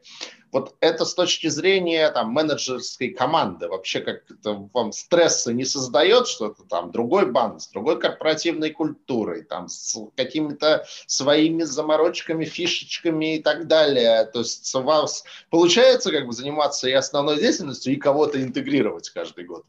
[0.52, 6.28] Вот это с точки зрения там, менеджерской команды, вообще как это вам стресса не создает,
[6.28, 10.86] что это там другой банк с другой корпоративной культурой, там, с какими-то
[11.20, 14.26] своими заморочками, фишечками и так далее.
[14.34, 19.46] То есть у вас получается как бы заниматься и основной деятельностью, и кого-то интегрировать каждый
[19.46, 19.64] год?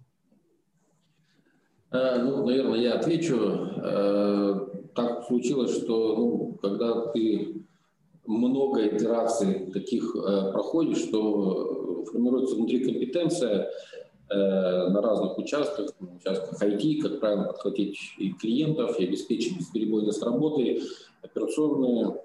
[1.92, 3.36] Э, ну, наверное, я отвечу.
[3.82, 7.64] Э, так случилось, что ну, когда ты
[8.26, 13.68] много итераций таких э, проходишь, что формируется внутри компетенция
[14.32, 20.82] на разных участках, на участках IT, как правильно подхватить и клиентов, и обеспечить бесперебойность работы,
[21.20, 22.16] операционная,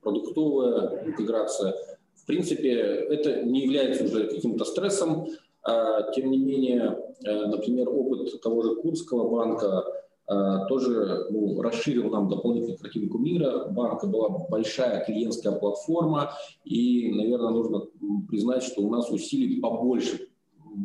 [0.00, 1.74] продуктовая интеграция.
[2.14, 5.28] В принципе, это не является уже каким-то стрессом,
[5.62, 9.84] а, тем не менее, э, например, опыт того же Курского банка
[10.30, 13.66] э, тоже ну, расширил нам дополнительную картинку мира.
[13.70, 16.32] Банка была большая клиентская платформа,
[16.64, 17.82] и, наверное, нужно
[18.28, 20.27] признать, что у нас усилий побольше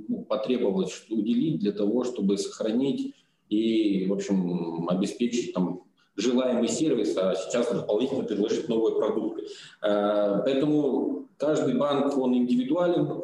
[0.07, 3.15] ну, потребовалось уделить для того, чтобы сохранить
[3.49, 5.83] и, в общем, обеспечить там
[6.15, 9.43] желаемый сервис, а сейчас дополнительно предложить новые продукты.
[9.81, 13.23] Э, поэтому каждый банк, он индивидуален,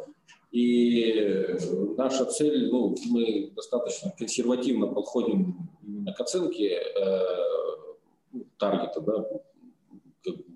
[0.50, 1.56] и
[1.96, 5.68] наша цель, ну, мы достаточно консервативно подходим
[6.16, 7.20] к оценке э,
[8.32, 9.26] ну, таргета, да,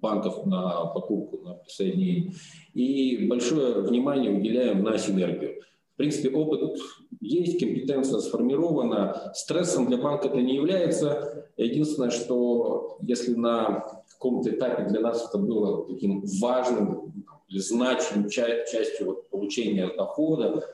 [0.00, 2.32] банков на покупку, на присоединение.
[2.74, 5.62] И большое внимание уделяем на синергию.
[5.95, 6.76] В принципе, опыт
[7.20, 9.32] есть, компетенция сформирована.
[9.34, 11.47] Стрессом для банка это не является.
[11.57, 17.12] Единственное, что если на каком-то этапе для нас это было таким важным
[17.49, 20.64] или значимой частью вот, получения дохода,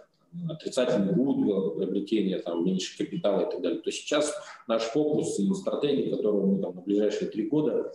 [0.49, 4.33] отрицательный гудвилл, приобретение там, меньше капитала и так далее, то сейчас
[4.69, 7.93] наш фокус и стратегия, которую мы там, на ближайшие три года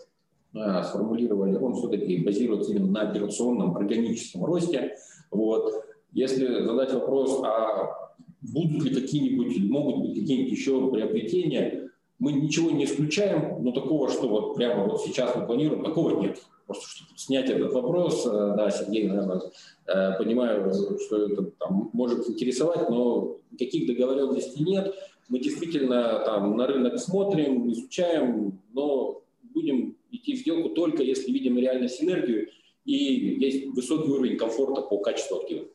[0.53, 4.95] а, сформулировали, он все-таки базируется именно на операционном органическом росте.
[5.31, 5.84] Вот.
[6.15, 11.89] Если задать вопрос, а будут ли какие-нибудь, могут быть какие-нибудь еще приобретения,
[12.19, 16.41] мы ничего не исключаем, но такого, что вот прямо вот сейчас мы планируем, такого нет.
[16.65, 19.41] Просто чтобы снять этот вопрос, э, да, Сергей, наверное,
[19.87, 20.71] э, понимаю,
[21.05, 24.95] что это там, может интересовать, но каких договоренностей нет.
[25.27, 29.21] Мы действительно там на рынок смотрим, изучаем, но
[29.53, 32.47] будем идти в сделку только если видим реально синергию
[32.85, 35.67] и есть высокий уровень комфорта по качеству активов.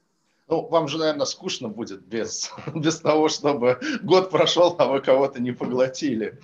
[0.51, 5.41] Ну, вам же, наверное, скучно будет без, без того, чтобы год прошел, а вы кого-то
[5.41, 6.41] не поглотили.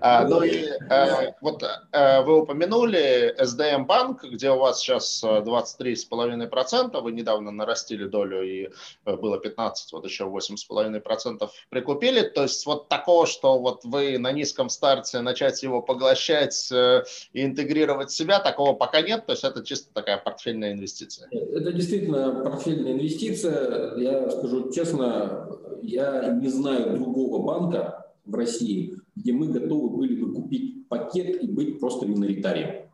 [0.00, 1.62] А, ну и а, вот
[1.92, 8.68] а, вы упомянули SDM банк, где у вас сейчас 23,5%, вы недавно нарастили долю и
[9.04, 12.22] было 15, вот еще 8,5% прикупили.
[12.22, 18.10] То есть вот такого, что вот вы на низком старте начать его поглощать и интегрировать
[18.10, 19.26] в себя, такого пока нет.
[19.26, 21.28] То есть это чисто такая портфельная инвестиция.
[21.30, 23.96] Это действительно портфельная инвестиция.
[23.96, 25.48] Я скажу честно,
[25.82, 31.46] я не знаю другого банка, в России, где мы готовы были бы купить пакет и
[31.46, 32.86] быть просто миноритарием.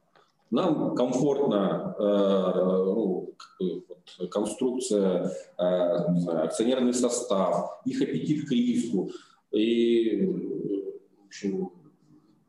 [0.51, 9.11] Нам комфортно э, ну, вот, конструкция, э, акционерный состав, их аппетит к риску.
[9.51, 10.27] И
[11.23, 11.71] в общем,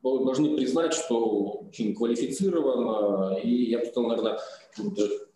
[0.01, 4.39] должны признать, что очень квалифицировано, и я бы сказал, наверное,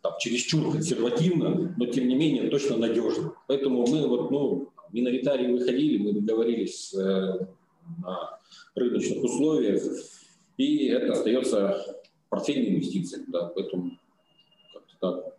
[0.01, 3.33] там, чересчур консервативно, но тем не менее точно надежно.
[3.47, 7.47] Поэтому мы вот, ну, миноритарии выходили, мы договорились э,
[8.01, 8.39] на
[8.75, 9.81] рыночных условиях,
[10.57, 13.25] и это остается портфельной инвестицией.
[13.27, 13.97] Да, поэтому
[14.73, 15.36] как-то так.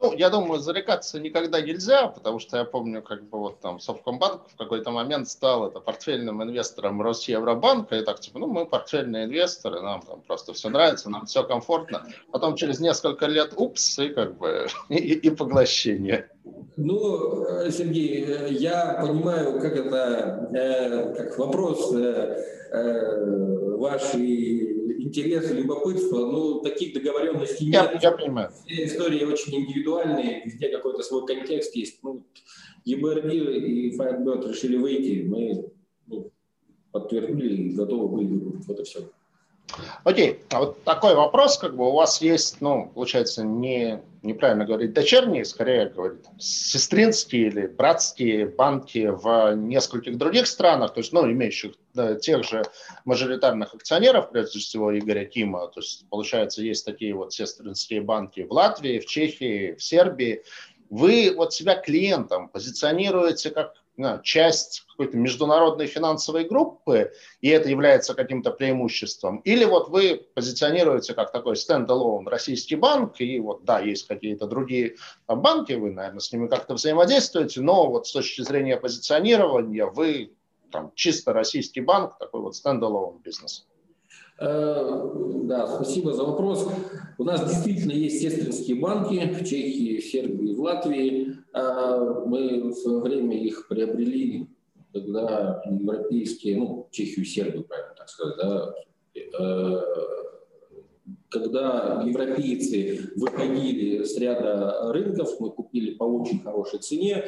[0.00, 4.42] Ну, я думаю, зарекаться никогда нельзя, потому что я помню, как бы вот там Совкомбанк
[4.48, 9.80] в какой-то момент стал это портфельным инвестором Росевробанка, и так типа, ну, мы портфельные инвесторы,
[9.80, 12.06] нам там просто все нравится, нам все комфортно.
[12.30, 16.30] Потом через несколько лет, упс, и как бы и, и поглощение.
[16.76, 21.92] Ну, э, Сергей, э, я понимаю, как это, э, как вопрос
[23.78, 27.90] вашей интерес, любопытство, ну, таких договоренностей нет.
[27.94, 28.50] Я, я понимаю.
[28.66, 31.98] Все истории очень индивидуальные, везде какой-то свой контекст есть.
[32.02, 32.24] Ну,
[32.86, 35.70] EBRD и Firebird решили выйти, мы
[36.06, 36.30] ну,
[36.92, 38.56] подтвердили и готовы были.
[38.66, 39.10] Вот и все.
[40.04, 44.92] Окей, а вот такой вопрос, как бы у вас есть, ну, получается, не, неправильно говорить
[44.92, 51.74] дочерние, скорее говорить сестринские или братские банки в нескольких других странах, то есть, ну, имеющих
[51.94, 52.62] да, тех же
[53.04, 58.52] мажоритарных акционеров, прежде всего Игоря Кима, то есть, получается, есть такие вот сестринские банки в
[58.52, 60.42] Латвии, в Чехии, в Сербии.
[60.90, 63.74] Вы вот себя клиентом позиционируете как
[64.22, 71.32] часть какой-то международной финансовой группы, и это является каким-то преимуществом, или вот вы позиционируете как
[71.32, 74.96] такой стендалон российский банк, и вот да, есть какие-то другие
[75.26, 80.32] банки, вы, наверное, с ними как-то взаимодействуете, но вот с точки зрения позиционирования вы
[80.70, 83.66] там чисто российский банк, такой вот стендалон бизнес.
[84.40, 86.68] Да, спасибо за вопрос.
[87.18, 91.36] У нас действительно есть сестринские банки в Чехии, в Сербии, в Латвии.
[91.52, 94.46] Мы в свое время их приобрели,
[94.92, 98.74] когда европейские, ну, Чехию Сербию, правильно так сказать, да,
[101.30, 107.24] когда европейцы выходили с ряда рынков, мы купили по очень хорошей цене,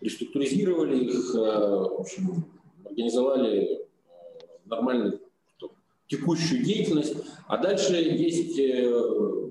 [0.00, 2.44] реструктуризировали их, в общем,
[2.84, 3.84] организовали
[4.64, 5.18] нормальную
[6.12, 7.16] текущую деятельность,
[7.48, 9.50] а дальше есть э,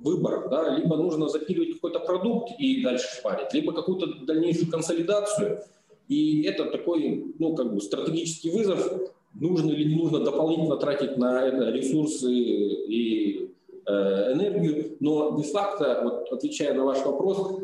[0.00, 5.62] выбор, да, либо нужно запиливать какой-то продукт и дальше шпарить, либо какую-то дальнейшую консолидацию,
[6.08, 11.46] и это такой, ну, как бы стратегический вызов, нужно или не нужно дополнительно тратить на
[11.46, 13.50] это ресурсы и
[13.86, 17.60] э, энергию, но де-факто, вот, отвечая на ваш вопрос,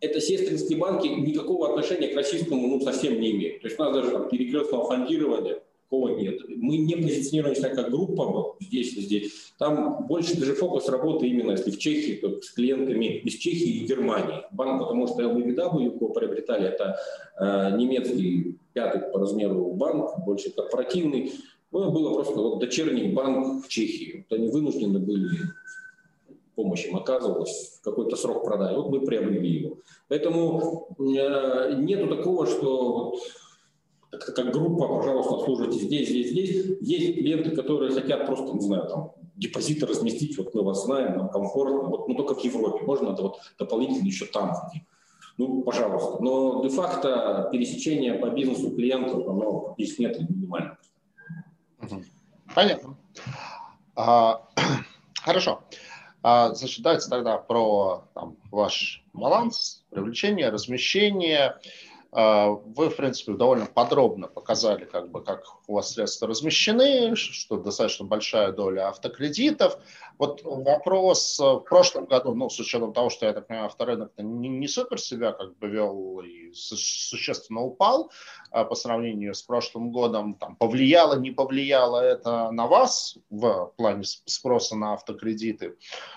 [0.00, 3.62] это сестринские банки никакого отношения к российскому ну, совсем не имеют.
[3.62, 6.40] То есть у нас даже там перекрестного фондирования такого нет.
[6.48, 9.52] Мы не позиционируемся как группа здесь и здесь.
[9.58, 13.86] Там больше даже фокус работы именно, если в Чехии, то с клиентами из Чехии и
[13.86, 14.42] Германии.
[14.52, 16.96] Банк, потому что LBW, его приобретали, это
[17.38, 21.32] э, немецкий пятый по размеру банк, больше корпоративный.
[21.70, 24.26] Ну, было просто вот дочерний банк в Чехии.
[24.28, 25.28] Вот они вынуждены были
[26.54, 28.74] помощь им оказывалась, в какой-то срок продали.
[28.74, 29.76] Вот мы приобрели его.
[30.08, 33.20] Поэтому э, нету такого, что вот,
[34.10, 36.78] как, как группа, пожалуйста, обслуживайте здесь, здесь, здесь.
[36.80, 41.28] Есть клиенты, которые хотят просто, не знаю, там, депозиты разместить, вот мы вас знаем, нам
[41.28, 44.54] комфортно, вот, ну только в Европе, можно это вот дополнительно еще там.
[45.36, 46.22] Ну, пожалуйста.
[46.22, 50.76] Но де-факто пересечение по бизнесу клиентов, оно здесь нет, минимально.
[52.54, 52.96] Понятно.
[53.94, 54.42] А,
[55.22, 55.62] хорошо.
[56.24, 61.46] А, значит, давайте тогда про там, ваш баланс, привлечение, размещение.
[61.46, 61.58] А,
[62.12, 68.06] вы, в принципе, довольно подробно показали, как, бы, как у вас средства размещены, что достаточно
[68.06, 69.78] большая доля автокредитов.
[70.16, 74.48] Вот вопрос в прошлом году, ну, с учетом того, что, я так понимаю, авторынок не,
[74.48, 78.10] не супер себя как бы вел и существенно упал
[78.50, 84.04] а, по сравнению с прошлым годом, там, повлияло, не повлияло это на вас в плане
[84.04, 85.76] спроса на автокредиты.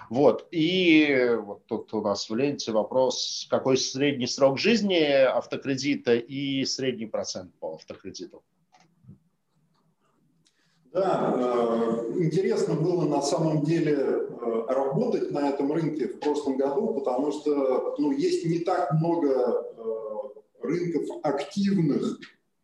[0.09, 0.47] Вот.
[0.51, 7.05] И вот тут у нас в ленте вопрос, какой средний срок жизни автокредита и средний
[7.07, 8.43] процент по автокредиту.
[10.93, 16.93] Да, э, интересно было на самом деле э, работать на этом рынке в прошлом году,
[16.93, 19.83] потому что ну, есть не так много э,
[20.61, 22.19] рынков активных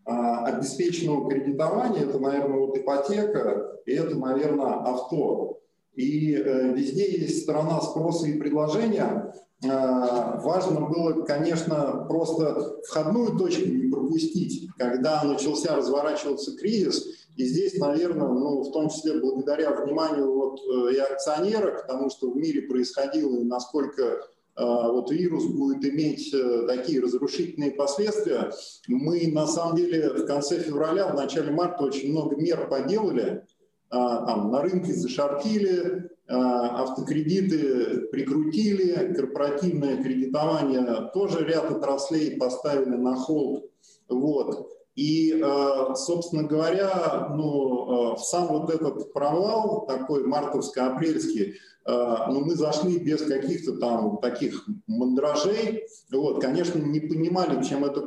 [0.06, 2.04] обеспеченного кредитования.
[2.04, 5.60] Это, наверное, вот ипотека, и это, наверное, авто.
[5.96, 9.34] И везде есть сторона спроса и предложения.
[9.62, 14.70] Важно было, конечно, просто входную точку не пропустить.
[14.78, 20.96] Когда начался разворачиваться кризис, и здесь, наверное, ну, в том числе благодаря вниманию вот, э,
[20.96, 24.18] и акционеров, тому, что в мире происходило, насколько э,
[24.56, 28.52] вот вирус будет иметь э, такие разрушительные последствия.
[28.88, 33.46] Мы на самом деле в конце февраля, в начале марта очень много мер поделали.
[33.90, 43.72] Там, на рынке зашортили, автокредиты прикрутили, корпоративное кредитование тоже ряд отраслей поставили на холд.
[44.10, 44.77] Вот.
[44.98, 51.54] И, э, собственно говоря, ну, э, в сам вот этот провал, такой мартовско-апрельский,
[51.86, 55.84] э, ну, мы зашли без каких-то там таких мандражей.
[56.12, 58.02] Вот, конечно, не понимали, чем это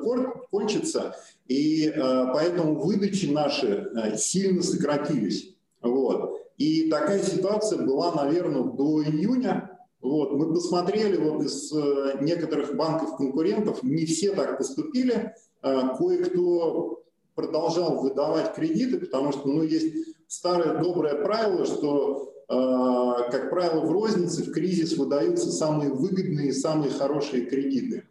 [0.51, 1.14] кончится,
[1.47, 5.55] и поэтому выдачи наши сильно сократились.
[5.82, 6.41] Вот.
[6.59, 9.70] И такая ситуация была, наверное, до июня.
[10.01, 10.33] Вот.
[10.33, 11.73] Мы посмотрели вот из
[12.21, 17.03] некоторых банков-конкурентов, не все так поступили, Э, кое-кто
[17.35, 19.95] продолжал выдавать кредиты, потому что ну, есть
[20.27, 26.53] старое доброе правило, что, э, как правило, в рознице в кризис выдаются самые выгодные и
[26.53, 28.05] самые хорошие кредиты.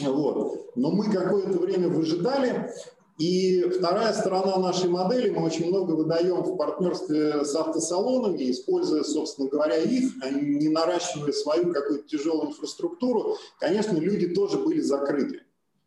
[0.00, 0.72] Вот.
[0.74, 2.70] Но мы какое-то время выжидали,
[3.18, 9.48] и вторая сторона нашей модели, мы очень много выдаем в партнерстве с автосалонами, используя, собственно
[9.48, 13.36] говоря, их, а не наращивая свою какую-то тяжелую инфраструктуру.
[13.60, 15.42] Конечно, люди тоже были закрыты.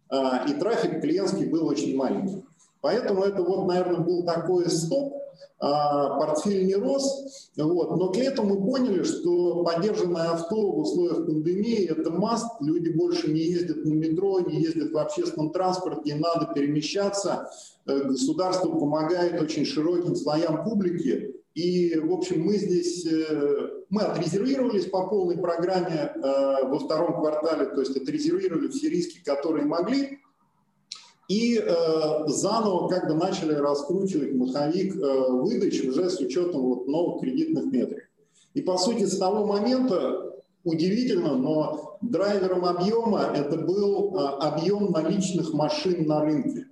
[0.09, 2.45] А, и трафик клиентский был очень маленький.
[2.81, 5.24] Поэтому это вот, наверное, был такой стоп,
[5.59, 7.97] портфель не рос, вот.
[7.97, 13.31] но к лету мы поняли, что поддержанное авто в условиях пандемии– это маст, люди больше
[13.31, 17.49] не ездят на метро, не ездят в общественном транспорте, им надо перемещаться,
[17.85, 24.87] э, государство помогает очень широким слоям публики, и, в общем, мы здесь, э, мы отрезервировались
[24.87, 30.19] по полной программе э, во втором квартале, то есть отрезервировали все риски, которые могли.
[31.27, 37.21] И э, заново как бы начали раскручивать маховик э, выдач уже с учетом вот новых
[37.21, 38.09] кредитных метрик.
[38.53, 45.53] И по сути с того момента удивительно, но драйвером объема это был э, объем наличных
[45.53, 46.67] машин на рынке.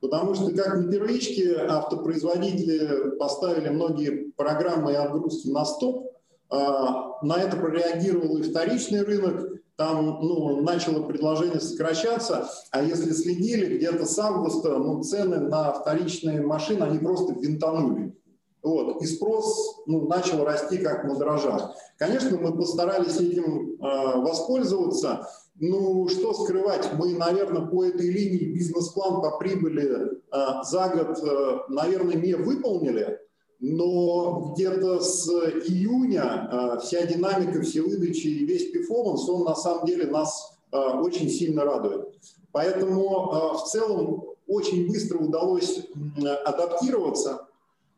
[0.00, 6.12] Потому что как на первичке автопроизводители поставили многие программы и отгрузки на стоп,
[6.50, 13.76] а, на это прореагировал и вторичный рынок, там ну, начало предложение сокращаться, а если следили,
[13.76, 18.12] где-то с августа ну, цены на вторичные машины, они просто винтанули.
[18.60, 19.00] Вот.
[19.00, 21.76] И спрос ну, начал расти как на дрожжах.
[21.96, 25.28] Конечно, мы постарались этим э, воспользоваться.
[25.60, 31.58] Ну, что скрывать, мы, наверное, по этой линии бизнес-план по прибыли э, за год, э,
[31.68, 33.20] наверное, не выполнили,
[33.60, 39.86] но где-то с июня э, вся динамика, все выдачи и весь перформанс, он на самом
[39.86, 42.08] деле нас э, очень сильно радует.
[42.52, 45.86] Поэтому э, в целом очень быстро удалось
[46.44, 47.46] адаптироваться.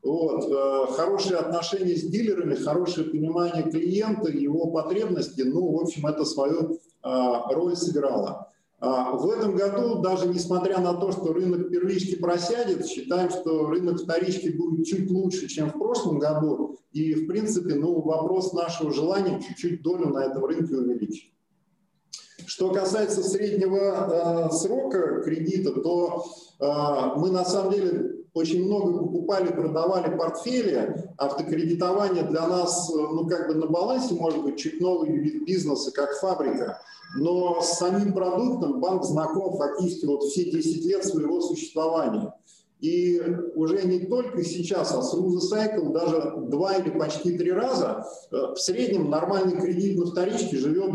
[0.02, 0.50] Вот.
[0.96, 7.76] Хорошие отношения с дилерами, хорошее понимание клиента, его потребности, ну, в общем, это свою роль
[7.76, 8.50] сыграло.
[8.80, 14.00] А, в этом году, даже несмотря на то, что рынок первички просядет, считаем, что рынок
[14.00, 16.78] вторички будет чуть лучше, чем в прошлом году.
[16.92, 21.34] И, в принципе, ну, вопрос нашего желания чуть-чуть долю на этом рынке увеличить.
[22.46, 26.24] Что касается среднего э, срока кредита, то
[26.58, 31.10] э, мы на самом деле очень много покупали, продавали портфели.
[31.18, 36.12] Автокредитование для нас, ну, как бы на балансе, может быть, чуть новый вид бизнеса, как
[36.18, 36.80] фабрика
[37.16, 42.34] но с самим продуктом банк знаком фактически вот все 10 лет своего существования.
[42.80, 43.20] И
[43.54, 48.54] уже не только сейчас, а с Ruza Cycle даже два или почти три раза э,
[48.54, 50.90] в среднем нормальный кредит на вторичке живет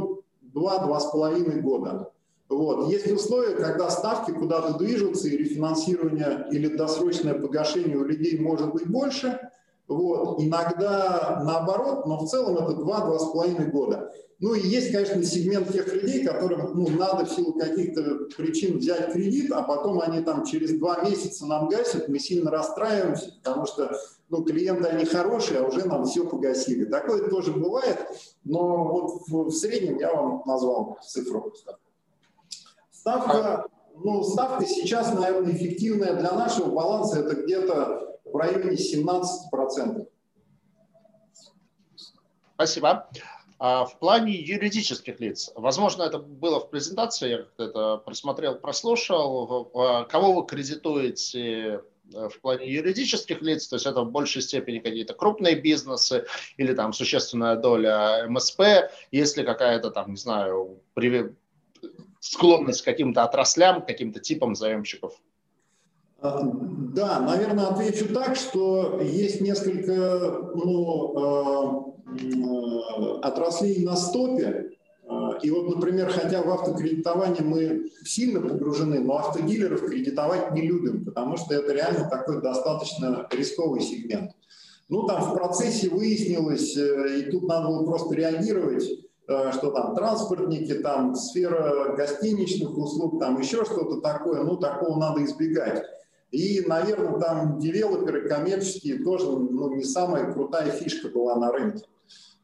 [0.55, 2.11] 2-2,5 года.
[2.49, 2.89] Вот.
[2.89, 8.87] Есть условия, когда ставки куда-то движутся, и рефинансирование или досрочное погашение у людей может быть
[8.87, 9.39] больше.
[9.87, 10.41] Вот.
[10.41, 14.11] Иногда наоборот, но в целом это 2-2,5 года.
[14.39, 19.13] Ну и есть, конечно, сегмент тех людей, которым ну, надо в силу каких-то причин взять
[19.13, 23.97] кредит, а потом они там через два месяца нам гасят, мы сильно расстраиваемся, потому что
[24.29, 26.83] ну, клиенты, они хорошие, а уже нам все погасили.
[26.85, 27.97] Такое тоже бывает,
[28.43, 31.53] но вот в, среднем я вам назвал цифру.
[33.05, 33.67] Ставка,
[34.03, 40.07] ну, ставка сейчас, наверное, эффективная для нашего баланса, это где-то в районе 17%.
[42.55, 43.07] Спасибо.
[43.59, 50.05] А в плане юридических лиц, возможно, это было в презентации, я это просмотрел, прослушал, а
[50.05, 51.81] кого вы кредитуете
[52.11, 56.25] э, в плане юридических лиц, то есть это в большей степени какие-то крупные бизнесы
[56.57, 60.81] или там существенная доля МСП, если какая-то там, не знаю,
[62.31, 65.13] склонность к каким-то отраслям, к каким-то типам заемщиков?
[66.19, 69.93] А, да, наверное, отвечу так, что есть несколько
[70.55, 74.71] ну, Э, отраслей на стопе.
[75.09, 81.05] Э, и вот, например, хотя в автокредитовании мы сильно погружены, но автодилеров кредитовать не любим,
[81.05, 84.31] потому что это реально такой достаточно рисковый сегмент.
[84.87, 88.83] Ну, там в процессе выяснилось, э, и тут надо было просто реагировать,
[89.27, 95.83] что там транспортники, там сфера гостиничных услуг, там еще что-то такое, ну, такого надо избегать.
[96.31, 101.85] И, наверное, там девелоперы коммерческие тоже ну, не самая крутая фишка была на рынке.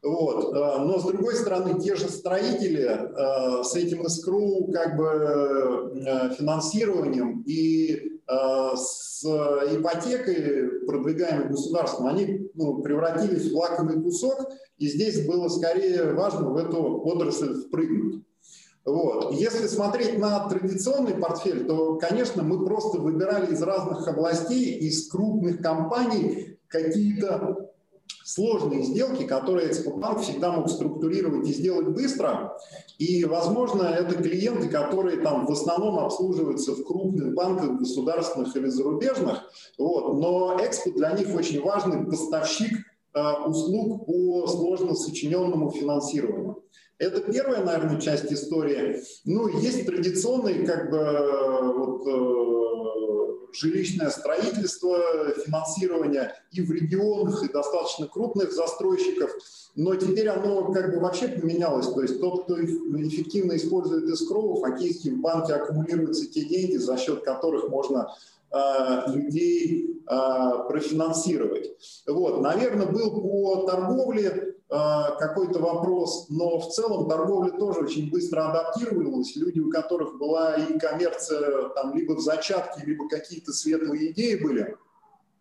[0.02, 0.54] Вот.
[0.54, 6.30] Э, но с другой стороны, те же строители э, с этим искру как бы э,
[6.36, 14.48] финансированием и с ипотекой, продвигаемой государством, они ну, превратились в лакомый кусок,
[14.78, 18.24] и здесь было скорее важно в эту отрасль впрыгнуть.
[18.84, 19.32] Вот.
[19.34, 25.62] Если смотреть на традиционный портфель, то, конечно, мы просто выбирали из разных областей, из крупных
[25.62, 27.71] компаний какие-то
[28.24, 32.56] сложные сделки, которые Экспортбанк всегда мог структурировать и сделать быстро.
[32.98, 39.42] И, возможно, это клиенты, которые там в основном обслуживаются в крупных банках, государственных или зарубежных.
[39.78, 40.14] Вот.
[40.18, 42.72] Но Экспо для них очень важный поставщик
[43.14, 46.62] э, услуг по сложно сочиненному финансированию.
[46.98, 49.02] Это первая, наверное, часть истории.
[49.24, 50.98] Ну, есть традиционные, как бы,
[51.74, 52.52] вот, э,
[53.52, 54.98] жилищное строительство,
[55.44, 59.30] финансирование и в регионах, и достаточно крупных застройщиков.
[59.74, 61.88] Но теперь оно как бы вообще поменялось.
[61.88, 67.22] То есть тот, кто эффективно использует эскроу, фактически в банке аккумулируются те деньги, за счет
[67.24, 68.14] которых можно
[68.50, 70.18] э, людей э,
[70.68, 71.70] профинансировать.
[72.06, 74.56] Вот, наверное, был по торговле
[75.18, 79.36] какой-то вопрос, но в целом торговля тоже очень быстро адаптировалась.
[79.36, 84.76] Люди, у которых была и коммерция там либо в зачатке, либо какие-то светлые идеи были,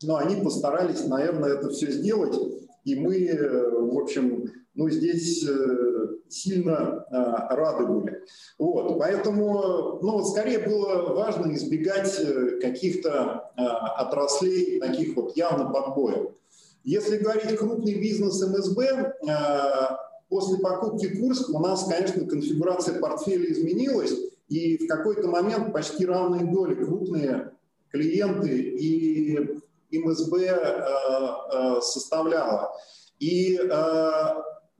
[0.03, 2.37] но они постарались, наверное, это все сделать.
[2.83, 3.29] И мы,
[3.71, 8.23] в общем, ну, здесь э, сильно э, рады были.
[8.57, 16.31] Вот, поэтому, ну, вот скорее было важно избегать э, каких-то отраслей таких вот явно подбоев.
[16.83, 19.13] Если говорить крупный бизнес МСБ,
[20.29, 24.13] после покупки Курска у нас, конечно, конфигурация портфеля изменилась,
[24.49, 27.51] и в какой-то момент почти равные доли крупные
[27.91, 29.59] клиенты и
[29.91, 32.71] МСБ составляла.
[33.19, 33.59] И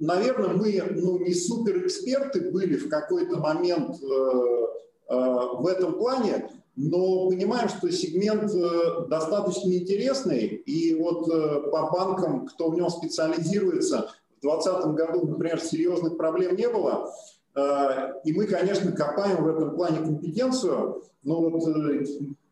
[0.02, 4.66] наверное, мы ну, не суперэксперты были в какой-то момент э,
[5.10, 5.16] э,
[5.60, 12.45] в этом плане, но понимаем, что сегмент э, достаточно интересный, и вот э, по банкам,
[12.47, 17.11] кто в нем специализируется, в 2020 году, например, серьезных проблем не было,
[17.55, 21.61] э, и мы, конечно, копаем в этом плане компетенцию, но вот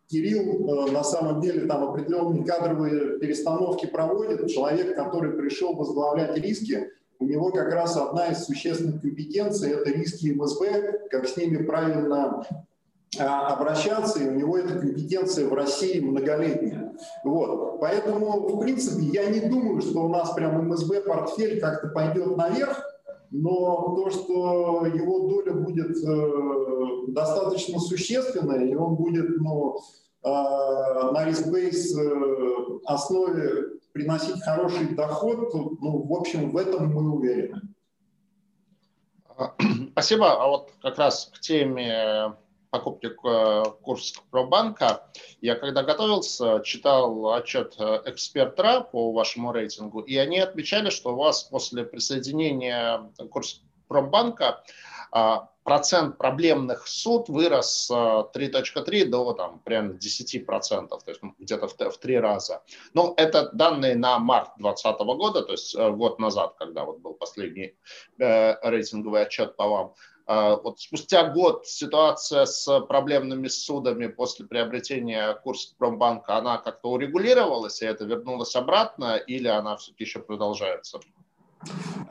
[0.10, 6.90] Кирилл на самом деле там определенные кадровые перестановки проводит, человек, который пришел возглавлять риски,
[7.20, 12.44] у него как раз одна из существенных компетенций– это риски МСБ, как с ними правильно
[13.18, 16.94] обращаться, и у него эта компетенция в России многолетняя.
[17.24, 17.80] Вот.
[17.80, 22.84] Поэтому, в принципе, я не думаю, что у нас прям МСБ портфель как-то пойдет наверх,
[23.32, 29.80] но то, что его доля будет э, достаточно существенная, и он будет ну,
[30.24, 32.12] э, на риск-бейс э,
[32.86, 37.62] основе приносить хороший доход, ну, в общем, в этом мы уверены.
[39.92, 40.44] Спасибо.
[40.44, 42.34] А вот как раз к теме
[42.70, 45.10] покупки э, Курского пробанка.
[45.42, 51.16] Я когда готовился, читал отчет э, экспертра по вашему рейтингу, и они отмечали, что у
[51.16, 54.64] вас после присоединения Курского промбанка
[55.12, 61.68] а, процент проблемных суд вырос с 3.3 до там, примерно 10%, то есть ну, где-то
[61.68, 62.64] в, в три раза.
[62.94, 67.14] Но это данные на март 2020 года, то есть э, год назад, когда вот был
[67.14, 67.76] последний
[68.20, 69.94] э, рейтинговый отчет по вам.
[70.30, 77.82] Э, вот спустя год ситуация с проблемными судами после приобретения курса Промбанка, она как-то урегулировалась,
[77.82, 81.00] и это вернулось обратно, или она все-таки еще продолжается?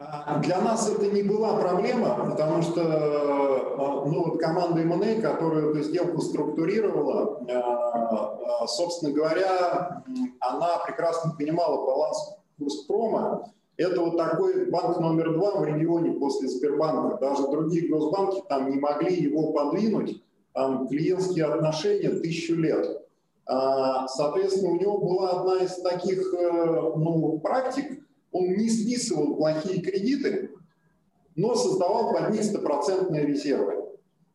[0.00, 5.70] А, для нас это не была проблема, потому что а, ну, вот команда M&A, которая
[5.70, 10.02] эту сделку структурировала, а, собственно говоря,
[10.40, 13.52] она прекрасно понимала баланс Курспрома.
[13.78, 17.16] Это вот такой банк номер два в регионе после Сбербанка.
[17.20, 20.20] Даже другие госбанки там не могли его подвинуть.
[20.52, 23.06] Там клиентские отношения тысячу лет.
[23.46, 30.50] Соответственно, у него была одна из таких э, ну, практик, он не списывал плохие кредиты,
[31.34, 33.88] но создавал под них стопроцентные резервы.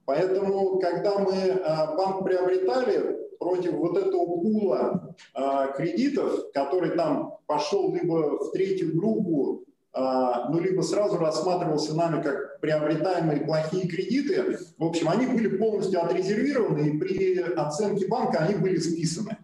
[0.05, 3.12] Поэтому, когда мы а, банк приобретали
[3.43, 9.63] против вот этого пула а, кредитов, который там пошел либо в третью группу,
[9.93, 16.03] а, ну, либо сразу рассматривался нами как приобретаемые плохие кредиты, в общем, они были полностью
[16.03, 19.37] отрезервированы, и при оценке банка они были списаны.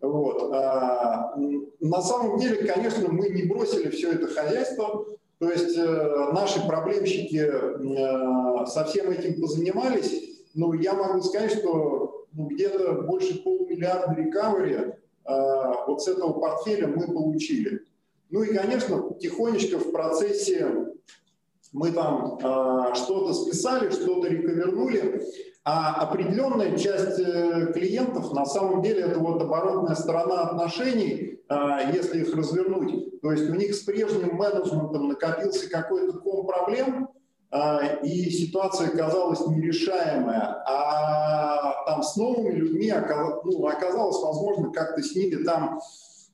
[0.00, 0.52] Вот.
[0.54, 1.34] А,
[1.80, 5.04] на самом деле, конечно, мы не бросили все это хозяйство,
[5.38, 10.14] то есть э, наши проблемщики э, со всем этим позанимались,
[10.54, 12.03] но я могу сказать, что
[12.34, 14.94] ну, где-то больше полумиллиарда рекавери э,
[15.86, 17.82] вот с этого портфеля мы получили.
[18.30, 20.88] Ну и, конечно, тихонечко в процессе
[21.72, 22.38] мы там
[22.94, 25.22] что-то списали, что-то рековернули.
[25.66, 32.20] А определенная часть э, клиентов, на самом деле, это вот оборотная сторона отношений, а, если
[32.20, 33.20] их развернуть.
[33.22, 37.08] То есть у них с прежним менеджментом накопился какой-то ком проблем, а,
[38.02, 42.92] и ситуация казалась нерешаемая, а там с новыми людьми
[43.44, 45.80] ну, оказалось возможно как-то с ними там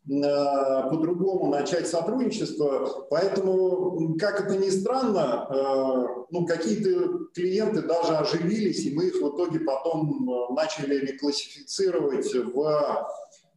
[0.09, 3.07] Э, по-другому начать сотрудничество.
[3.11, 9.29] Поэтому, как это ни странно, э, ну, какие-то клиенты даже оживились, и мы их в
[9.29, 13.07] итоге потом э, начали реклассифицировать в,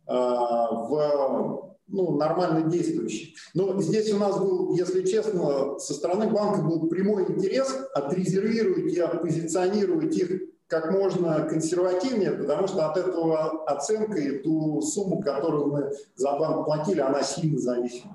[0.06, 3.36] в ну, нормально действующий.
[3.54, 9.00] Но здесь у нас был, если честно, со стороны банка был прямой интерес отрезервировать и
[9.00, 15.92] оппозиционировать их как можно консервативнее, потому что от этого оценка и ту сумму, которую мы
[16.16, 18.06] за банк платили, она сильно зависит.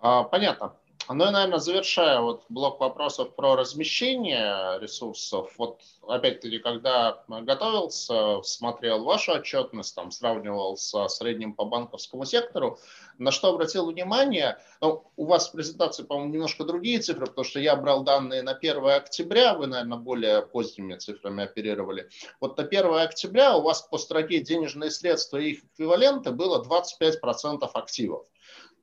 [0.00, 0.77] А, понятно.
[1.10, 9.04] Ну и, наверное, завершая вот блок вопросов про размещение ресурсов, вот опять-таки, когда готовился, смотрел
[9.04, 12.78] вашу отчетность, там, сравнивал со средним по банковскому сектору,
[13.16, 17.58] на что обратил внимание, ну, у вас в презентации, по-моему, немножко другие цифры, потому что
[17.58, 22.10] я брал данные на 1 октября, вы, наверное, более поздними цифрами оперировали.
[22.38, 27.66] Вот на 1 октября у вас по строке денежные средства и их эквиваленты было 25%
[27.72, 28.26] активов.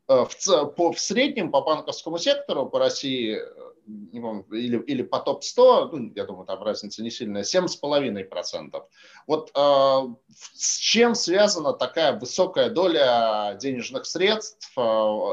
[0.08, 3.40] Э, в, по, в среднем по банковскому сектору по России
[3.88, 8.84] не помню, или, или по топ-100, ну, я думаю, там разница не сильная, 7,5%.
[9.28, 10.16] Вот э,
[10.54, 14.82] с чем связана такая высокая доля денежных средств э,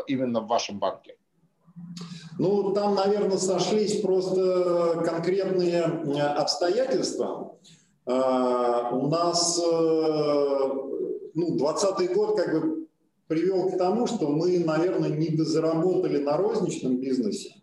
[0.07, 1.17] именно в вашем банке?
[2.39, 7.57] Ну, там, наверное, сошлись просто конкретные э, обстоятельства.
[8.07, 10.69] Э, у нас э,
[11.35, 12.82] ну, 20 год как бы
[13.33, 17.55] привел к тому, что мы, наверное, не дозаработали на розничном бизнесе.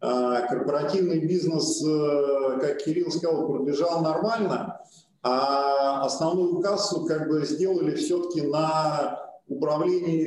[0.00, 4.80] А, корпоративный бизнес, э, как Кирилл сказал, пробежал нормально,
[5.22, 9.18] а основную кассу как бы сделали все-таки на
[9.48, 10.26] управлении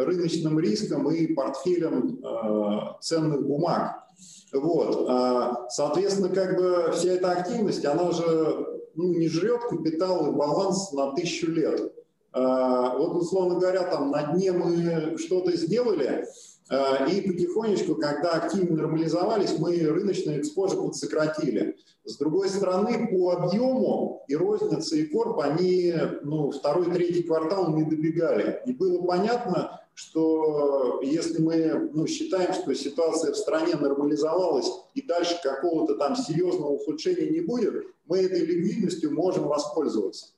[0.00, 4.04] рыночным риском и портфелем э, ценных бумаг.
[4.52, 5.06] Вот.
[5.08, 10.92] А, соответственно, как бы вся эта активность, она же ну, не жрет капитал и баланс
[10.92, 11.92] на тысячу лет.
[12.34, 16.26] А, вот, условно говоря, там на дне мы что-то сделали,
[16.70, 21.76] Э, и потихонечку, когда активы нормализовались, мы рыночный экспозит сократили.
[22.04, 27.84] С другой стороны, по объему и розница, и корп, они ну, второй, третий квартал не
[27.84, 28.62] добегали.
[28.66, 35.38] И было понятно, что если мы ну, считаем, что ситуация в стране нормализовалась и дальше
[35.42, 40.33] какого-то там серьезного ухудшения не будет, мы этой ликвидностью можем воспользоваться.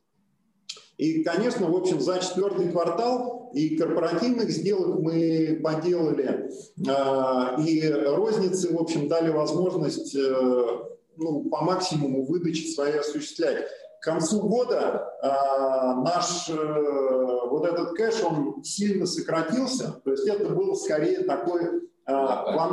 [0.99, 6.51] И, конечно, в общем, за четвертый квартал и корпоративных сделок мы поделали,
[6.89, 10.65] а, и розницы, в общем, дали возможность э,
[11.17, 13.67] ну, по максимуму выдачи своей осуществлять.
[14.01, 16.55] К концу года а, наш э,
[17.51, 22.69] вот этот кэш, он сильно сократился, то есть это был скорее такой а,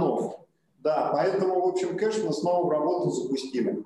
[0.79, 3.83] Да, поэтому, в общем, кэш мы снова в работу запустили.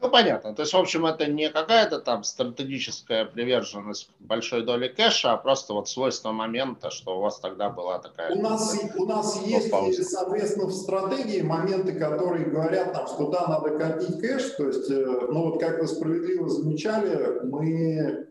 [0.00, 0.54] Ну, понятно.
[0.54, 5.72] То есть, в общем, это не какая-то там стратегическая приверженность большой доле кэша, а просто
[5.72, 8.34] вот свойство момента, что у вас тогда была такая...
[8.34, 10.04] У нас, у нас есть, пауза.
[10.04, 14.42] соответственно, в стратегии моменты, которые говорят нам, что да, надо копить кэш.
[14.58, 18.26] То есть, э, ну вот как вы справедливо замечали, мы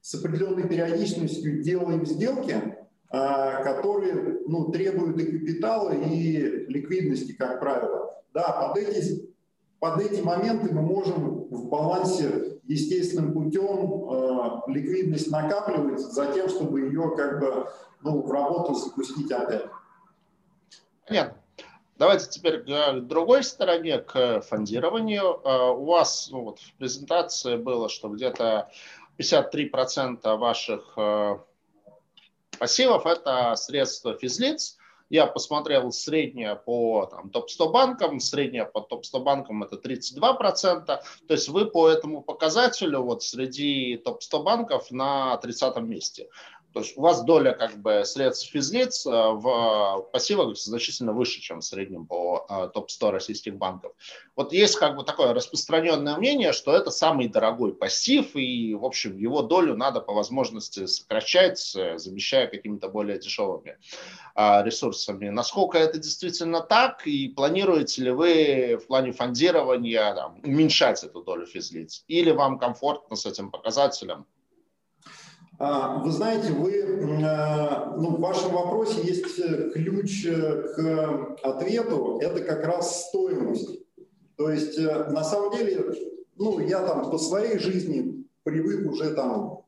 [0.00, 2.76] с определенной периодичностью делаем сделки,
[3.08, 8.14] а, которые ну, требуют и капитала, и ликвидности, как правило.
[8.32, 9.31] Да, под эти
[9.82, 16.82] под эти моменты мы можем в балансе естественным путем э, ликвидность накапливать за тем, чтобы
[16.82, 17.68] ее как бы
[18.00, 19.64] ну, в работу запустить опять.
[21.04, 21.36] Понятно.
[21.98, 25.40] Давайте теперь к другой стороне, к фондированию.
[25.42, 28.70] Э, у вас ну, вот в презентации было, что где-то
[29.18, 31.38] 53% ваших э,
[32.56, 34.78] пассивов– это средства физлиц,
[35.12, 40.86] я посмотрел среднее по там, топ-100 банкам, среднее по топ-100 банкам это 32%.
[40.86, 46.30] То есть вы по этому показателю вот среди топ-100 банков на 30 месте.
[46.72, 51.60] То есть у вас доля как бы средств физлиц э, в пассивах значительно выше, чем
[51.60, 53.92] в среднем по э, топ-100 российских банков.
[54.36, 59.18] Вот есть как бы такое распространенное мнение, что это самый дорогой пассив, и, в общем,
[59.18, 63.76] его долю надо по возможности сокращать, э, замещая какими-то более дешевыми
[64.34, 65.28] ресурсами.
[65.28, 71.44] Насколько это действительно так, и планируете ли вы в плане фондирования там, уменьшать эту долю
[71.44, 74.26] физлиц, или вам комфортно с этим показателем?
[75.64, 82.18] А, вы знаете, вы, э, ну, в вашем вопросе есть э, ключ э, к ответу,
[82.20, 83.78] это как раз стоимость.
[84.34, 85.94] То есть, на самом деле,
[86.36, 89.60] ну, я там по своей жизни привык уже там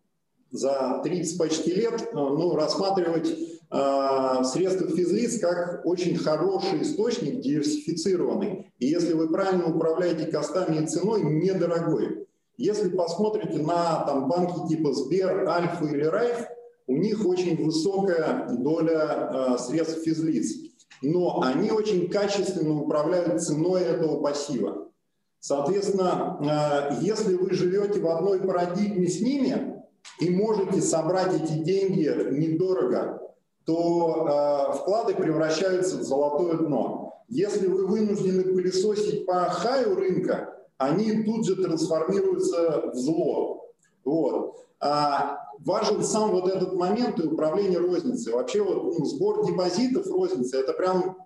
[0.51, 3.31] за 30 почти лет ну, рассматривать
[3.71, 8.73] э, средства физлиц как очень хороший источник, диверсифицированный.
[8.81, 12.27] И если вы правильно управляете костами и ценой, недорогой.
[12.57, 16.47] Если посмотрите на там, банки типа Сбер, Альфа или Райф,
[16.87, 20.55] у них очень высокая доля э, средств физлиц,
[21.03, 24.89] но они очень качественно управляют ценой этого пассива.
[25.41, 29.83] Соответственно, э, если вы живете в одной парадигме с ними
[30.21, 33.21] и можете собрать эти деньги недорого,
[33.65, 37.25] то э, вклады превращаются в золотое дно.
[37.29, 43.71] Если вы вынуждены пылесосить по хаю рынка, они тут же трансформируются в зло.
[44.05, 44.65] Вот.
[44.81, 48.33] А важен сам вот этот момент и управление розницей.
[48.33, 51.17] Вообще вот ну, сбор депозитов розницы– это прям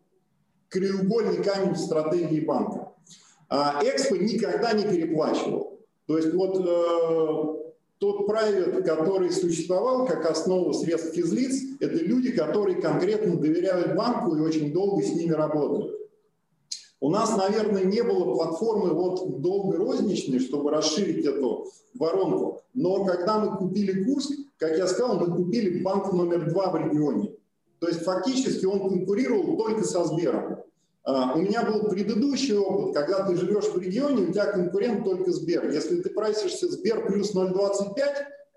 [0.68, 2.92] краеугольный камень в стратегии банка.
[3.49, 5.80] А Экспо никогда не переплачивал.
[6.07, 7.59] То есть вот э,
[7.99, 14.40] тот прайвет, который существовал как основа средств физлиц, это люди, которые конкретно доверяют банку и
[14.40, 15.99] очень долго с ними работают.
[17.01, 22.62] У нас, наверное, не было платформы вот долгорозничной, чтобы расширить эту воронку.
[22.74, 27.32] Но когда мы купили Курск, как я сказал, мы купили банк номер два в регионе.
[27.78, 30.59] То есть фактически он конкурировал только со Сбером.
[31.05, 35.30] А, у меня был предыдущий опыт, когда ты живешь в регионе, у тебя конкурент только
[35.30, 35.70] Сбер.
[35.70, 37.94] Если ты прайсишься Сбер плюс 0,25,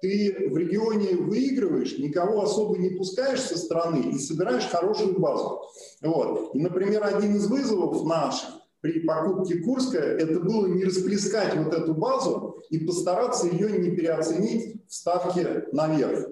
[0.01, 5.61] ты в регионе выигрываешь, никого особо не пускаешь со стороны и собираешь хорошую базу.
[6.01, 6.55] Вот.
[6.55, 8.49] И, например, один из вызовов наших
[8.81, 14.81] при покупке Курска, это было не расплескать вот эту базу и постараться ее не переоценить
[14.87, 16.27] в ставке наверх.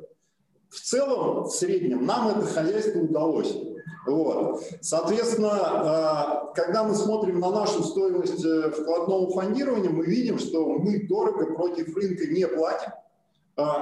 [0.69, 3.55] В целом, в среднем, нам это хозяйство удалось.
[4.07, 4.63] Вот.
[4.81, 11.05] Соответственно, а, когда мы смотрим на нашу стоимость э, вкладного фондирования, мы видим, что мы
[11.07, 12.91] дорого против рынка не платим,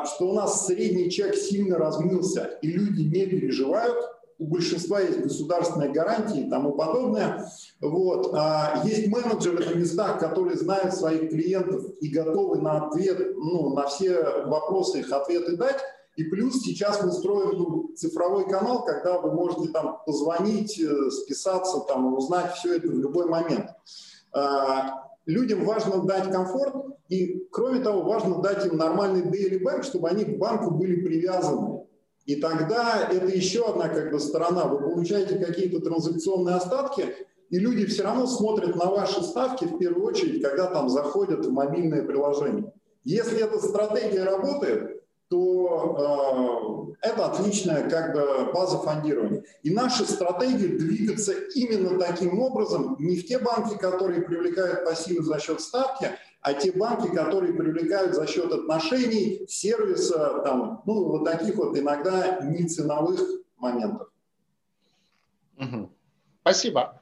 [0.06, 3.98] что у нас средний чек сильно размылся, и люди не переживают,
[4.40, 7.50] у большинства есть государственные гарантии и тому подобное.
[7.82, 8.32] Вот.
[8.34, 13.88] А есть менеджеры на местах, которые знают своих клиентов и готовы на ответ, ну, на
[13.88, 15.78] все вопросы их ответы дать.
[16.18, 21.80] И плюс сейчас мы строим ну, цифровой канал, когда вы можете там позвонить, э, списаться,
[21.82, 23.70] там, узнать все это в любой момент.
[25.28, 26.74] Людям важно дать комфорт,
[27.10, 31.82] и кроме того, важно дать им нормальный daily bank, чтобы они к банку были привязаны.
[32.26, 34.66] И тогда это еще одна как бы сторона.
[34.66, 37.14] Вы получаете какие-то транзакционные остатки,
[37.50, 41.52] и люди все равно смотрят на ваши ставки в первую очередь, когда там заходят в
[41.52, 42.72] мобильное приложение.
[43.04, 44.97] Если эта стратегия работает,
[45.30, 49.44] то э, это отличная как бы база фондирования.
[49.64, 55.40] И наша стратегия двигаться именно таким образом, не в те банки, которые привлекают пассивы за
[55.40, 56.12] счет ставки,
[56.42, 62.40] а те банки, которые привлекают за счет отношений, сервиса, там, ну, вот таких вот иногда
[62.42, 63.22] неценовых
[63.58, 64.08] моментов.
[66.42, 66.97] Спасибо.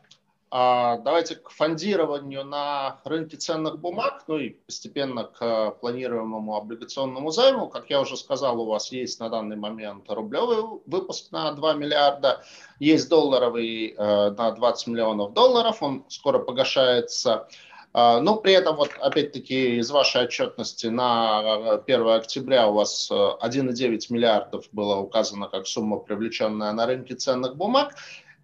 [0.58, 7.68] А, давайте к фондированию на рынке ценных бумаг, ну и постепенно к планируемому облигационному займу.
[7.68, 12.46] Как я уже сказал, у вас есть на данный момент рублевый выпуск на 2 миллиарда,
[12.80, 17.50] есть долларовый э, на 20 миллионов долларов, он скоро погашается.
[17.92, 23.42] А, но при этом, вот опять-таки, из вашей отчетности на 1 октября у вас 1,9
[23.42, 27.94] э, миллиардов было указано как сумма, привлеченная на рынке ценных бумаг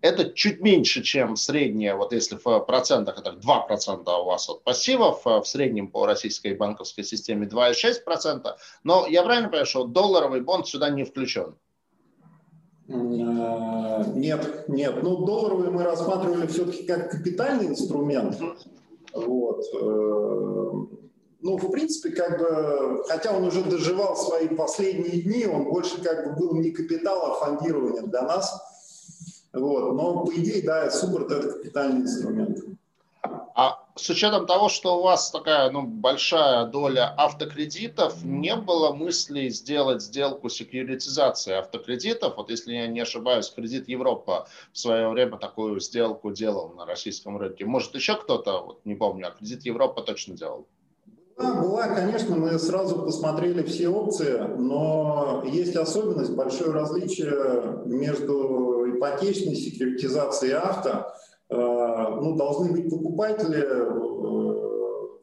[0.02, 5.26] это чуть меньше, чем средняя, вот если в процентах это 2% у вас от пассивов,
[5.26, 8.48] в среднем по российской банковской системе 2,6%,
[8.84, 11.56] но я правильно понимаю, что долларовый бонд сюда не включен?
[12.88, 15.04] Э, нет, нет.
[15.04, 18.38] Ну, долларовый мы рассматривали все-таки как капитальный инструмент.
[19.14, 19.64] Вот.
[19.74, 20.72] Э,
[21.44, 26.26] ну, в принципе, как бы, хотя он уже доживал свои последние дни, он больше как
[26.26, 28.71] бы был не капитал, а фондирование для нас.
[29.54, 29.94] Вот.
[29.94, 32.60] Но, по идее, да, суппорт– это капитальный инструмент.
[33.54, 39.50] А с учетом того, что у вас такая ну, большая доля автокредитов, не было мысли
[39.50, 42.38] сделать сделку секьюритизации автокредитов?
[42.38, 47.38] Вот если я не ошибаюсь, кредит Европа в свое время такую сделку делал на российском
[47.38, 47.66] рынке.
[47.66, 50.66] Может, еще кто-то, вот, не помню, а кредит Европа точно делал?
[51.38, 59.56] Да, была, конечно, мы сразу посмотрели все опции, но есть особенность, большое различие между ипотечной
[59.56, 61.12] секьюритизацией авто.
[61.50, 63.90] Э, ну, должны быть покупатели, э,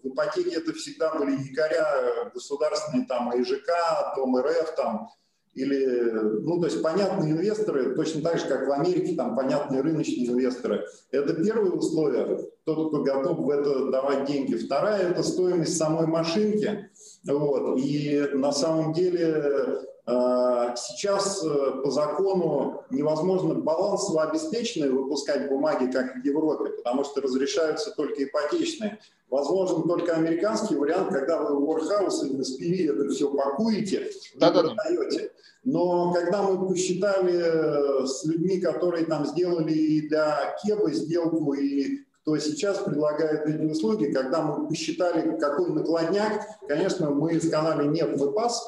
[0.02, 3.68] в ипотеке это всегда были якоря государственные, там, ИЖК,
[4.16, 5.08] Дом РФ, там,
[5.54, 6.10] или,
[6.42, 10.86] ну, то есть понятные инвесторы, точно так же, как в Америке, там понятные рыночные инвесторы.
[11.10, 14.54] Это первое условие, тот, кто готов в это давать деньги.
[14.54, 16.90] Вторая– это стоимость самой машинки.
[17.26, 17.78] Вот.
[17.78, 19.80] И на самом деле э,
[20.76, 27.90] сейчас э, по закону невозможно балансово обеспеченные выпускать бумаги, как в Европе, потому что разрешаются
[27.94, 28.98] только ипотечные.
[29.28, 34.50] Возможен только американский вариант, когда вы в Warehouse или на SPV это все пакуете, да,
[34.50, 35.32] да, продаете.
[35.64, 42.04] Но когда мы посчитали э, с людьми, которые там сделали и для Кеба сделку, и
[42.22, 48.32] кто сейчас предлагает эти услуги, когда мы посчитали, какой накладняк, конечно, мы сказали, нет, мы
[48.32, 48.66] пас.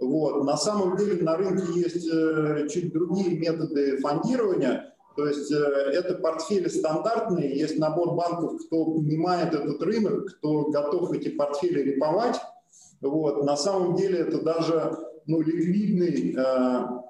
[0.00, 0.44] Вот.
[0.44, 6.14] На самом деле на рынке есть э, чуть другие методы фондирования, то есть э, это
[6.14, 12.40] портфели стандартные, есть набор банков, кто понимает этот рынок, кто готов эти портфели реповать.
[13.00, 13.44] Вот.
[13.44, 17.04] На самом деле это даже ну, ликвидный э,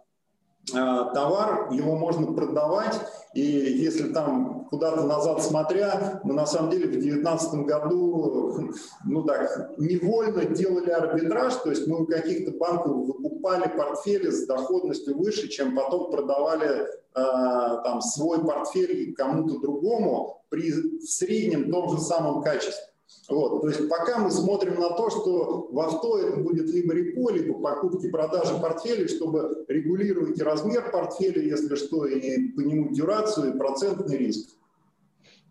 [0.73, 2.99] Э, товар, его можно продавать,
[3.35, 8.73] и если там куда-то назад смотря, мы на самом деле в 2019 году,
[9.05, 15.17] ну так, невольно делали арбитраж, то есть мы у каких-то банков выкупали портфели с доходностью
[15.17, 22.43] выше, чем потом продавали э, там свой портфель кому-то другому при среднем том же самом
[22.43, 22.83] качестве.
[23.29, 27.31] Вот, то есть пока мы смотрим на то, что в авто это будет либо репо,
[27.31, 33.55] либо покупки продажи портфелей, чтобы регулировать и размер портфеля, если что, и по нему дюрацию,
[33.55, 34.51] и процентный риск.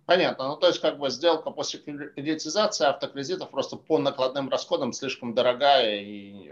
[0.05, 0.49] Понятно.
[0.49, 6.01] Ну, то есть, как бы сделка после кредитизации автокредитов просто по накладным расходам слишком дорогая
[6.01, 6.51] и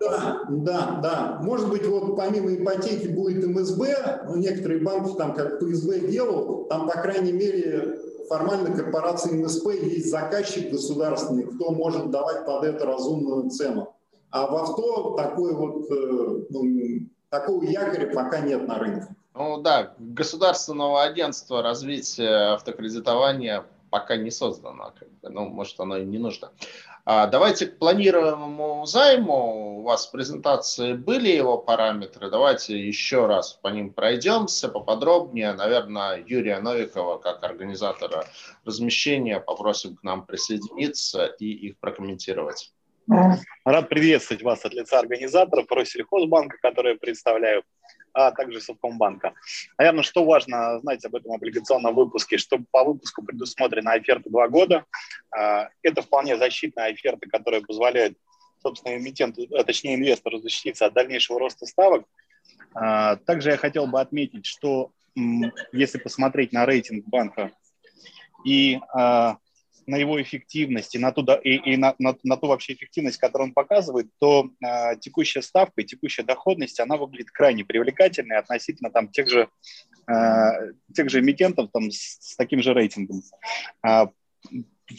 [0.00, 1.38] Да, да, да.
[1.40, 6.88] Может быть, вот помимо ипотеки будет МСБ, ну, некоторые банки там как ПСБ делал, там,
[6.88, 13.50] по крайней мере, формально корпорации МСП есть заказчик государственный, кто может давать под это разумную
[13.50, 13.94] цену.
[14.30, 19.14] А в авто такой вот, э, ну, такого якоря пока нет на рынке.
[19.34, 24.94] Ну да, государственного агентства развития автокредитования пока не создано.
[25.22, 26.52] Ну, может, оно и не нужно.
[27.04, 29.80] А, давайте к планируемому займу.
[29.80, 32.30] У вас в презентации были его параметры.
[32.30, 35.52] Давайте еще раз по ним пройдемся поподробнее.
[35.52, 38.26] Наверное, Юрия Новикова, как организатора
[38.64, 42.72] размещения, попросим к нам присоединиться и их прокомментировать.
[43.64, 47.64] Рад приветствовать вас от лица организаторов Россельхозбанка, который я представляю
[48.14, 49.34] а также Совкомбанка.
[49.76, 54.84] Наверное, что важно знать об этом облигационном выпуске, что по выпуску предусмотрена оферта два года.
[55.30, 58.16] А, это вполне защитная оферта, которая позволяет,
[58.62, 62.06] собственно, эмитенту, а точнее инвестору защититься от дальнейшего роста ставок.
[62.72, 64.92] А, также я хотел бы отметить, что
[65.72, 67.52] если посмотреть на рейтинг банка
[68.44, 68.80] и
[69.86, 73.48] на его эффективность и на ту, и, и на, на, на ту вообще эффективность, которую
[73.48, 79.08] он показывает, то э, текущая ставка и текущая доходность, она выглядит крайне привлекательной относительно там
[79.08, 79.48] тех же,
[80.08, 83.22] э, тех же эмитентов там, с, с таким же рейтингом.
[83.86, 84.06] Э,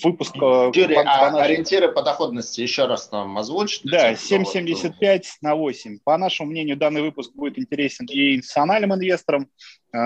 [0.03, 0.35] выпуск...
[0.35, 1.37] Юрий, а нашему...
[1.37, 3.81] ориентиры по доходности еще раз нам озвучить?
[3.83, 5.99] Да, 7,75 на 8.
[6.03, 9.47] По нашему мнению, данный выпуск будет интересен и институциональным инвесторам,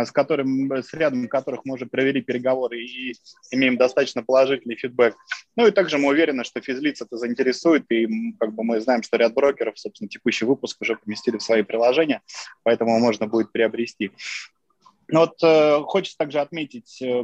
[0.06, 3.16] с, которым, с рядом которых мы уже провели переговоры и
[3.52, 5.16] имеем достаточно положительный фидбэк.
[5.56, 8.08] Ну и также мы уверены, что физлиц это заинтересует, и
[8.40, 12.22] как бы мы знаем, что ряд брокеров, собственно, текущий выпуск уже поместили в свои приложения,
[12.64, 14.12] поэтому можно будет приобрести.
[15.08, 17.24] Но вот э, хочется также отметить э,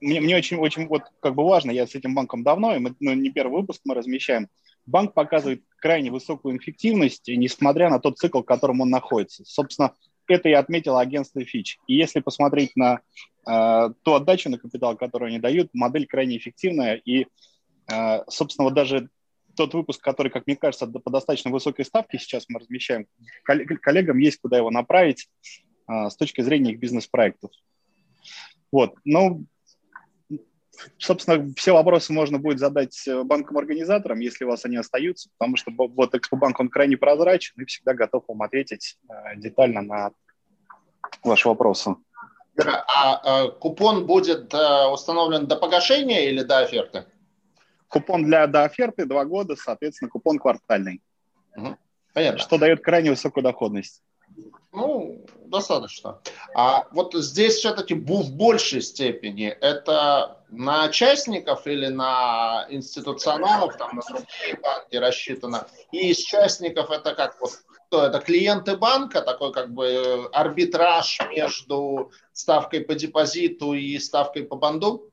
[0.00, 2.94] мне, мне очень, очень вот как бы важно, я с этим банком давно, и мы,
[3.00, 4.48] ну, не первый выпуск мы размещаем.
[4.86, 9.44] Банк показывает крайне высокую эффективность, несмотря на тот цикл, в котором он находится.
[9.46, 9.94] Собственно,
[10.28, 11.76] это и отметило агентство Fitch.
[11.86, 13.00] И если посмотреть на
[13.46, 16.96] э, ту отдачу на капитал, которую они дают, модель крайне эффективная.
[16.96, 17.26] И,
[17.92, 19.08] э, собственно, вот даже
[19.56, 23.06] тот выпуск, который, как мне кажется, по достаточно высокой ставке сейчас мы размещаем,
[23.44, 25.28] коллегам есть куда его направить
[25.88, 27.50] э, с точки зрения их бизнес-проектов.
[28.72, 28.94] Вот.
[29.04, 29.46] Ну,
[30.98, 35.72] собственно, все вопросы можно будет задать э, банкам-организаторам, если у вас они остаются, потому что
[35.76, 40.10] вот Экспобанк, он крайне прозрачен и всегда готов вам ответить э, детально на
[41.22, 41.96] ваши вопросы.
[42.56, 47.04] А, а купон будет э, установлен до погашения или до оферты?
[47.88, 51.02] Купон для до оферты два года, соответственно, купон квартальный.
[51.56, 51.76] Угу.
[52.12, 52.38] Понятно.
[52.38, 54.02] Что дает крайне высокую доходность.
[54.74, 56.20] Ну, достаточно.
[56.54, 64.02] А вот здесь все-таки в большей степени это на частников или на институционалов, там на
[64.02, 65.68] другие банки рассчитано.
[65.92, 67.52] И из частников это как вот
[67.86, 74.56] кто это клиенты банка, такой как бы арбитраж между ставкой по депозиту и ставкой по
[74.56, 75.12] банду?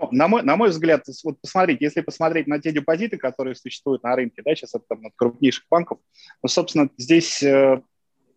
[0.00, 4.02] Ну, на мой, на мой взгляд, вот посмотрите, если посмотреть на те депозиты, которые существуют
[4.02, 5.98] на рынке, да, сейчас это там, от крупнейших банков,
[6.42, 7.44] ну, собственно, здесь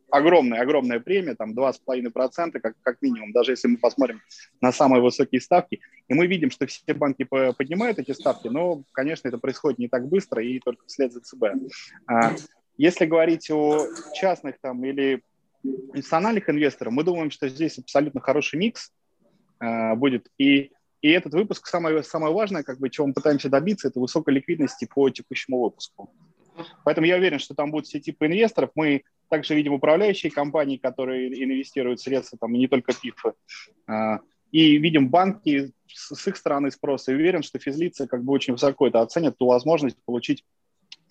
[0.08, 4.22] э, огромная, огромная премия, там 2,5% как, как минимум, даже если мы посмотрим
[4.62, 5.80] на самые высокие ставки.
[6.08, 10.08] И мы видим, что все банки поднимают эти ставки, но, конечно, это происходит не так
[10.08, 11.44] быстро и только вслед за ЦБ.
[12.08, 12.36] А,
[12.78, 15.24] если говорить о частных там или
[15.64, 18.92] национальных инвесторах, мы думаем, что здесь абсолютно хороший микс
[19.60, 20.28] а, будет.
[20.38, 20.72] И,
[21.02, 24.88] и этот выпуск, самое, самое важное, как бы, чего мы пытаемся добиться, это высокой ликвидности
[24.94, 26.14] по текущему выпуску.
[26.84, 28.72] Поэтому я уверен, что там будут все типы инвесторов.
[28.76, 33.34] Мы также видим управляющие компании, которые инвестируют средства, там, и не только ПИФы.
[33.88, 34.20] А,
[34.52, 37.12] и видим банки с их стороны спроса.
[37.12, 40.45] И уверен, что физлицы как бы очень высоко это оценят, ту возможность получить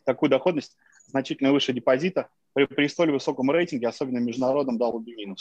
[0.05, 0.77] такую доходность
[1.09, 5.37] значительно выше депозита при, при столь высоком рейтинге, особенно международном double B-.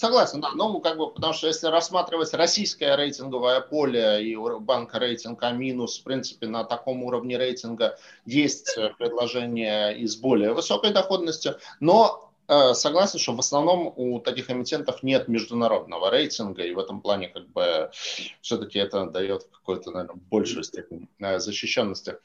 [0.00, 0.52] Согласен, да.
[0.54, 5.98] Ну, как бы, потому что если рассматривать российское рейтинговое поле и банка рейтинг А минус,
[5.98, 12.32] в принципе, на таком уровне рейтинга есть э, предложение и с более высокой доходностью, но
[12.48, 17.28] э, согласен, что в основном у таких эмитентов нет международного рейтинга, и в этом плане
[17.28, 17.90] как бы
[18.40, 22.16] все-таки это дает какую-то, наверное, большую степень э, защищенности.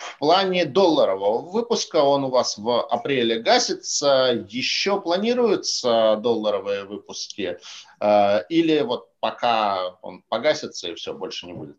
[0.00, 4.46] В плане долларового выпуска он у вас в апреле гасится.
[4.48, 7.58] Еще планируются долларовые выпуски?
[8.00, 11.76] Э, или вот пока он погасится и все, больше не будет?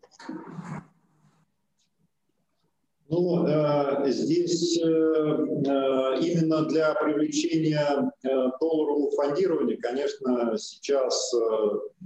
[3.12, 8.10] Ну, э, здесь э, э, именно для привлечения
[8.58, 11.30] долларового фондирования, конечно, сейчас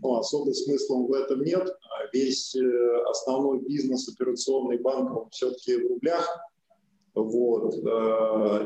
[0.03, 1.73] ну, особо смысла в этом нет.
[2.13, 2.57] Весь
[3.09, 6.29] основной бизнес операционный банк все-таки в рублях.
[7.15, 7.75] Вот.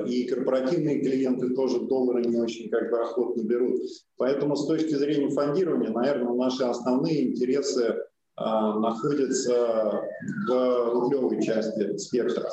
[0.08, 3.82] И корпоративные клиенты тоже доллары не очень как бы охотно берут.
[4.16, 7.98] Поэтому с точки зрения фондирования, наверное, наши основные интересы
[8.42, 10.02] а, находится
[10.48, 12.48] в рублевой части спектра.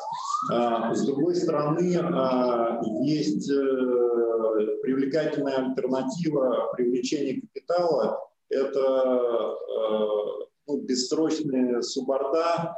[0.51, 8.19] А, с другой стороны, а, есть э, привлекательная альтернатива привлечения капитала.
[8.49, 10.07] Это э,
[10.67, 12.75] ну, бессрочные суборда,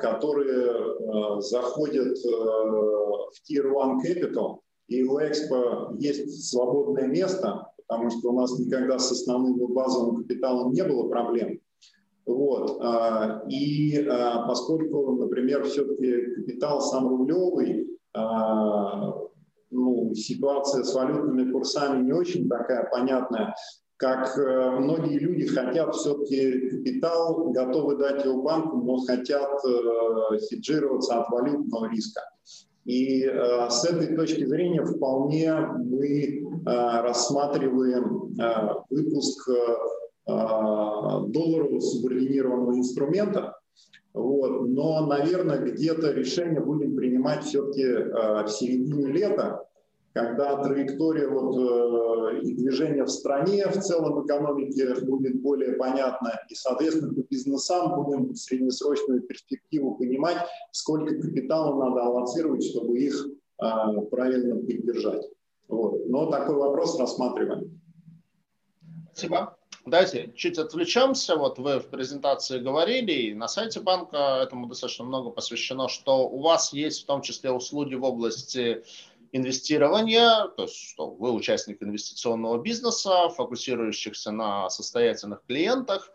[0.00, 8.30] которые заходят э, в Tier 1 Capital, и у Экспо есть свободное место, потому что
[8.30, 11.59] у нас никогда с основным базовым капиталом не было проблем.
[12.26, 12.78] Вот.
[12.80, 19.14] А, и а, поскольку, например, все-таки капитал сам рублевый, а,
[19.70, 23.54] ну, ситуация с валютными курсами не очень такая понятная,
[24.00, 31.20] как э, многие люди хотят все-таки капитал, готовы дать его банку, но хотят э, хеджироваться
[31.20, 32.22] от валютного риска.
[32.86, 38.34] И э, с этой точки зрения вполне мы рассматриваем
[38.90, 39.76] выпуск а,
[40.26, 43.60] долларового субординированного инструмента.
[44.12, 44.68] Вот.
[44.68, 49.64] Но, наверное, где-то решение будем принимать все-таки а, в середине лета,
[50.12, 56.54] когда траектория вот, э, и движения в стране, в целом экономике будет более понятна, и,
[56.56, 60.38] соответственно, по бизнесам будем среднесрочную перспективу понимать,
[60.72, 63.26] сколько капитала надо аллоцировать, чтобы их
[64.10, 65.28] правильно поддержать.
[65.68, 66.08] Вот.
[66.08, 67.80] Но такой вопрос рассматриваем.
[69.12, 69.56] Спасибо.
[69.86, 71.36] Давайте чуть отвлечемся.
[71.36, 76.40] Вот вы в презентации говорили, и на сайте банка этому достаточно много посвящено, что у
[76.40, 78.84] вас есть в том числе услуги в области
[79.32, 86.12] инвестирования, то есть что вы участник инвестиционного бизнеса, фокусирующихся на состоятельных клиентах.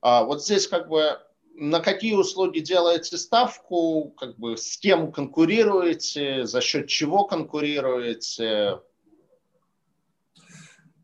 [0.00, 1.18] А вот здесь как бы
[1.54, 8.80] на какие услуги делаете ставку, как бы с кем конкурируете, за счет чего конкурируете,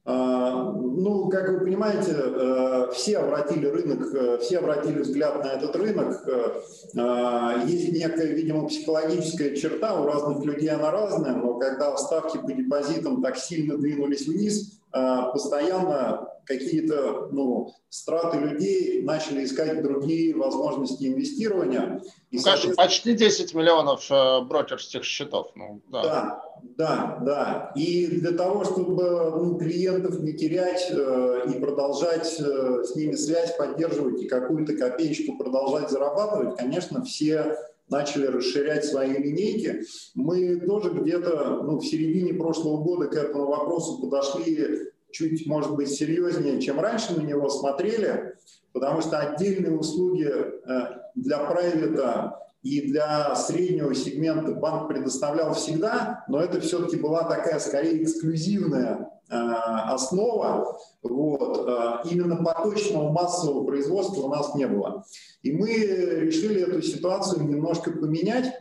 [0.08, 6.26] ну, как вы понимаете, э, все обратили рынок, э, все обратили взгляд на этот рынок.
[6.26, 6.60] Э,
[6.96, 12.50] а, есть некая, видимо, психологическая черта, у разных людей она разная, но когда ставки по
[12.50, 22.02] депозитам так сильно двинулись вниз, постоянно какие-то ну, страты людей начали искать другие возможности инвестирования.
[22.30, 24.08] И, ну, конечно, почти 10 миллионов
[24.48, 25.52] брокерских счетов.
[25.54, 26.02] Ну, да.
[26.02, 26.42] да,
[26.76, 27.72] да, да.
[27.76, 33.56] И для того, чтобы ну, клиентов не терять э, и продолжать э, с ними связь
[33.56, 37.56] поддерживать и какую-то копеечку продолжать зарабатывать, конечно, все
[37.88, 39.82] начали расширять свои линейки.
[40.14, 45.90] Мы тоже где-то ну, в середине прошлого года к этому вопросу подошли чуть, может быть,
[45.90, 48.34] серьезнее, чем раньше на него смотрели,
[48.72, 50.80] потому что отдельные услуги э,
[51.14, 58.02] для прайвета и для среднего сегмента банк предоставлял всегда, но это все-таки была такая скорее
[58.02, 60.78] эксклюзивная э, основа.
[61.02, 61.68] Вот.
[61.68, 65.04] Э, именно поточного массового производства у нас не было.
[65.42, 68.52] И мы решили эту ситуацию немножко поменять.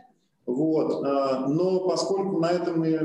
[0.46, 1.02] Вот.
[1.02, 2.98] Но поскольку на этом э,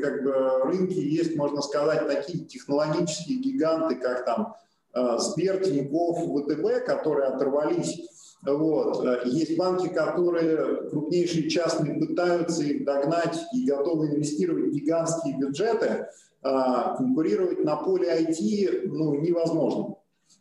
[0.00, 0.32] как бы,
[0.64, 4.54] рынке есть, можно сказать, такие технологические гиганты, как там
[4.94, 8.00] э, Сбер, Тинькофф, ВТБ, которые оторвались
[8.42, 9.04] вот.
[9.24, 16.06] Есть банки, которые крупнейшие частные пытаются их догнать и готовы инвестировать гигантские бюджеты.
[16.42, 19.96] А, конкурировать на поле IT ну, невозможно.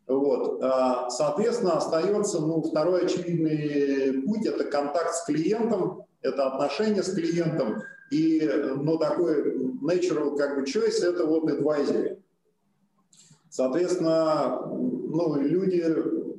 [0.07, 0.61] Вот.
[0.61, 7.81] А, соответственно, остается ну, второй очевидный путь– это контакт с клиентом, это отношение с клиентом.
[8.11, 12.19] И ну, такой natural как бы choice– это вот advisory.
[13.49, 15.83] Соответственно, ну, люди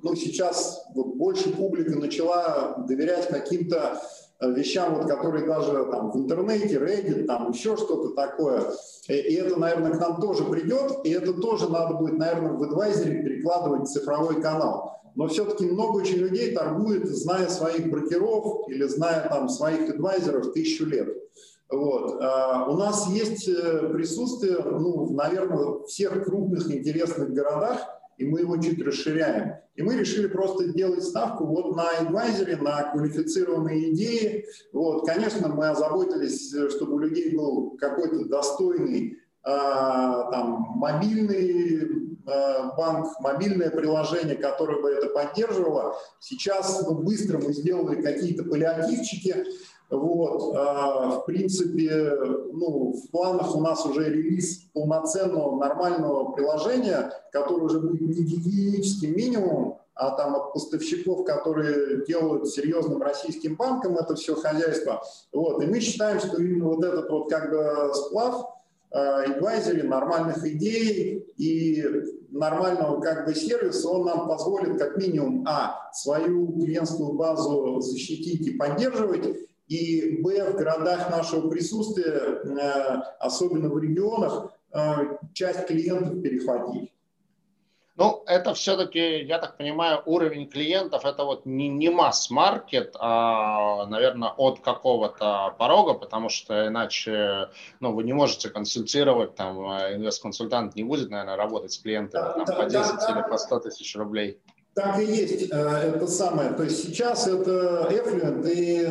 [0.02, 4.00] ну, сейчас вот больше публика начала доверять каким-то
[4.40, 8.62] вещам, вот, которые даже там в интернете, Reddit, там еще что-то такое.
[9.08, 12.62] И, и это, наверное, к нам тоже придет, и это тоже надо будет, наверное, в
[12.62, 15.00] адвайзере перекладывать в цифровой канал.
[15.14, 20.84] Но все-таки много очень людей торгует, зная своих брокеров или зная там своих адвайзеров тысячу
[20.84, 21.08] лет.
[21.70, 22.22] Вот.
[22.22, 27.80] А у нас есть э, присутствие, ну, наверное, в всех крупных интересных городах,
[28.18, 29.56] и мы его чуть расширяем.
[29.74, 34.46] И мы решили просто делать ставку вот на адвайзере, на квалифицированные идеи.
[34.72, 35.06] Вот.
[35.06, 41.88] Конечно, мы озаботились, чтобы у людей был какой-то достойный а, там, мобильный
[42.26, 45.94] а, банк, мобильное приложение, которое бы это поддерживало.
[46.20, 49.44] Сейчас ну, быстро мы сделали какие-то паллиативчики,
[49.90, 52.16] вот, а, в принципе,
[52.52, 59.16] ну, в планах у нас уже релиз полноценного нормального приложения, которое уже будет не гигиеническим
[59.16, 65.02] минимумом, а там от поставщиков, которые делают серьезным российским банкам это все хозяйство.
[65.32, 68.56] Вот, и мы считаем, что именно вот этот вот как бы сплав
[68.90, 71.84] адвайзере нормальных идей и
[72.30, 78.52] нормального как бы сервиса, он нам позволит как минимум, а, свою клиентскую базу защитить и
[78.52, 79.36] поддерживать,
[79.68, 86.92] и Б, в городах нашего присутствия, э, особенно в регионах, э, часть клиентов перехватить.
[87.96, 94.28] Ну, это все-таки, я так понимаю, уровень клиентов, это вот не, не масс-маркет, а, наверное,
[94.36, 97.48] от какого-то порога, потому что иначе,
[97.80, 102.56] ну, вы не можете консультировать, там, э, инвест-консультант не будет, наверное, работать с клиентами там,
[102.56, 104.40] по 10 да, или по 100 тысяч рублей.
[104.76, 105.50] Так и есть.
[105.50, 106.50] Э, это самое.
[106.50, 108.84] То есть сейчас это Effluent и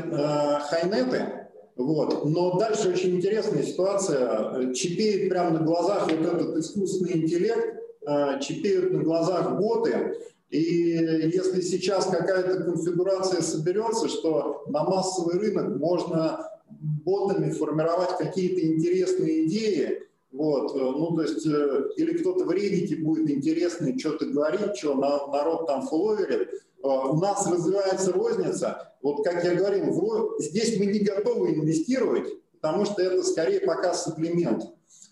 [0.68, 1.46] Хайнеты.
[1.76, 2.26] Вот.
[2.26, 4.74] Но дальше очень интересная ситуация.
[4.74, 10.18] Чипеет прямо на глазах вот этот искусственный интеллект, э, чипеют на глазах боты.
[10.50, 19.46] И если сейчас какая-то конфигурация соберется, что на массовый рынок можно ботами формировать какие-то интересные
[19.46, 20.02] идеи,
[20.36, 24.96] вот, э, ну, то есть, э, или кто-то в Reddit будет интересный что-то говорить, что
[24.96, 26.50] народ там фолловерит.
[26.84, 28.94] Э, у нас развивается розница.
[29.02, 32.28] Вот, как я говорил, здесь мы не готовы инвестировать,
[32.60, 34.64] потому что это скорее пока сапплемент.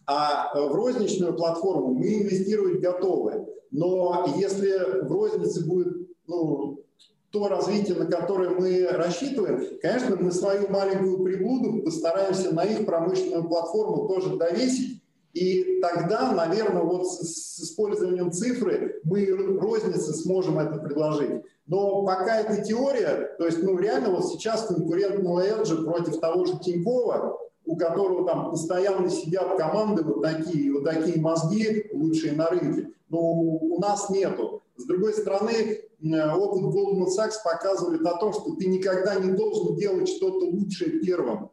[0.06, 3.48] А в розничную платформу мы инвестировать готовы.
[3.72, 6.84] Но если в рознице будет ну,
[7.32, 13.48] то развитие, на которое мы рассчитываем, конечно, мы свою маленькую приблуду постараемся на их промышленную
[13.48, 15.03] платформу тоже довесить,
[15.34, 19.26] и тогда, наверное, вот с, использованием цифры мы
[19.60, 21.44] розницы сможем это предложить.
[21.66, 26.60] Но пока это теория, то есть, ну, реально вот сейчас конкурентного Эджи против того же
[26.60, 32.90] Тинькова, у которого там постоянно сидят команды вот такие, вот такие мозги лучшие на рынке,
[33.10, 34.62] но у нас нету.
[34.76, 40.10] С другой стороны, опыт Goldman Sachs показывает о том, что ты никогда не должен делать
[40.10, 41.50] что-то лучшее первым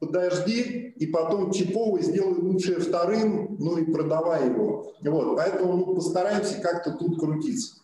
[0.00, 4.92] подожди, и потом чиповый сделай лучшее вторым, ну и продавай его.
[5.00, 7.76] Вот, поэтому ну, постараемся как-то тут крутиться.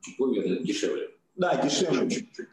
[0.00, 1.10] Чиповый дешевле.
[1.36, 2.48] Да, дешевле чуть-чуть.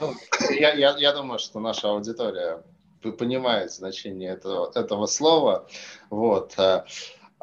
[0.00, 0.14] Ну,
[0.50, 2.62] я, я, я думаю, что наша аудитория
[3.10, 5.68] понимает значение этого, этого слова.
[6.10, 6.54] Вот.
[6.58, 6.84] Э,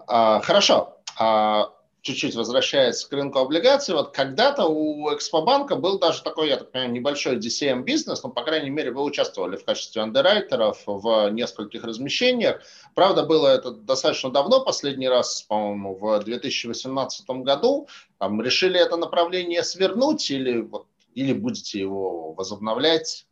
[0.08, 0.98] а, хорошо.
[1.18, 6.72] А, чуть-чуть возвращаясь к рынку облигаций, вот когда-то у Экспобанка был даже такой, я так
[6.72, 12.62] понимаю, небольшой DCM-бизнес, ну, по крайней мере, вы участвовали в качестве андеррайтеров в нескольких размещениях.
[12.96, 17.88] Правда, было это достаточно давно, последний раз, по-моему, в 2018 году.
[18.18, 23.26] Там, решили это направление свернуть или, вот, или будете его возобновлять?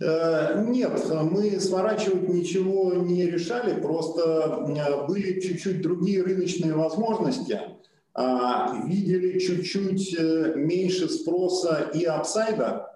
[0.00, 0.98] Э, нет,
[1.30, 7.60] мы сворачивать ничего не решали, просто э, были чуть-чуть другие рыночные возможности,
[8.14, 12.89] а, видели чуть-чуть э, меньше спроса и апсайда,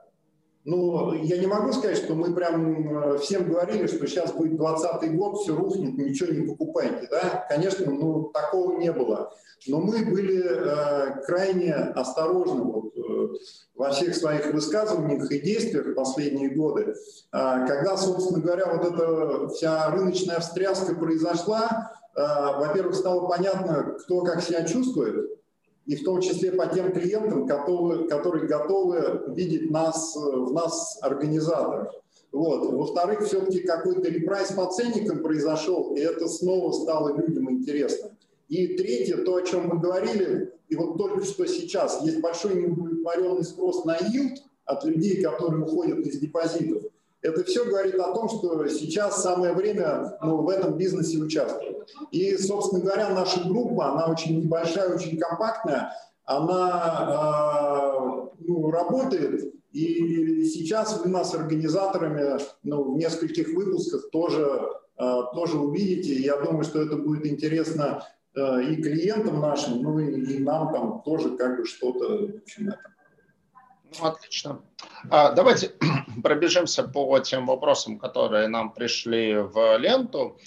[0.65, 5.39] ну, я не могу сказать, что мы прям всем говорили, что сейчас будет 20 год,
[5.39, 7.07] все рухнет, ничего не покупайте.
[7.11, 7.47] Да?
[7.49, 9.31] Конечно, ну, такого не было.
[9.66, 13.28] Но мы были э, крайне осторожны вот, э,
[13.74, 16.95] во всех своих высказываниях и действиях последние годы.
[17.32, 24.23] Э, когда, собственно говоря, вот эта вся рыночная встряска произошла, э, во-первых, стало понятно, кто
[24.23, 25.34] как себя чувствует,
[25.86, 31.93] и в том числе по тем клиентам, которые, которые готовы видеть нас, в нас организаторов.
[32.32, 32.73] Вот.
[32.73, 38.11] Во-вторых, все-таки какой-то репрайс по ценникам произошел, и это снова стало людям интересно.
[38.48, 43.44] И третье, то, о чем мы говорили, и вот только что сейчас, есть большой неудовлетворенный
[43.44, 46.82] спрос на yield от людей, которые уходят из депозитов.
[47.24, 51.88] Это все говорит о том, что сейчас самое время ну, в этом бизнесе участвовать.
[52.10, 55.90] И, собственно говоря, наша группа, она очень небольшая, очень компактная,
[56.26, 64.60] она э, ну, работает И сейчас вы нас организаторами ну, в нескольких выпусках тоже,
[65.32, 66.12] тоже увидите.
[66.16, 68.06] Я думаю, что это будет интересно
[68.36, 72.80] и клиентам нашим, ну и, и нам там тоже как бы что-то, в общем, это
[74.00, 74.62] ну, отлично.
[75.10, 75.72] А, давайте
[76.22, 80.38] пробежимся по тем вопросам, которые нам пришли в ленту.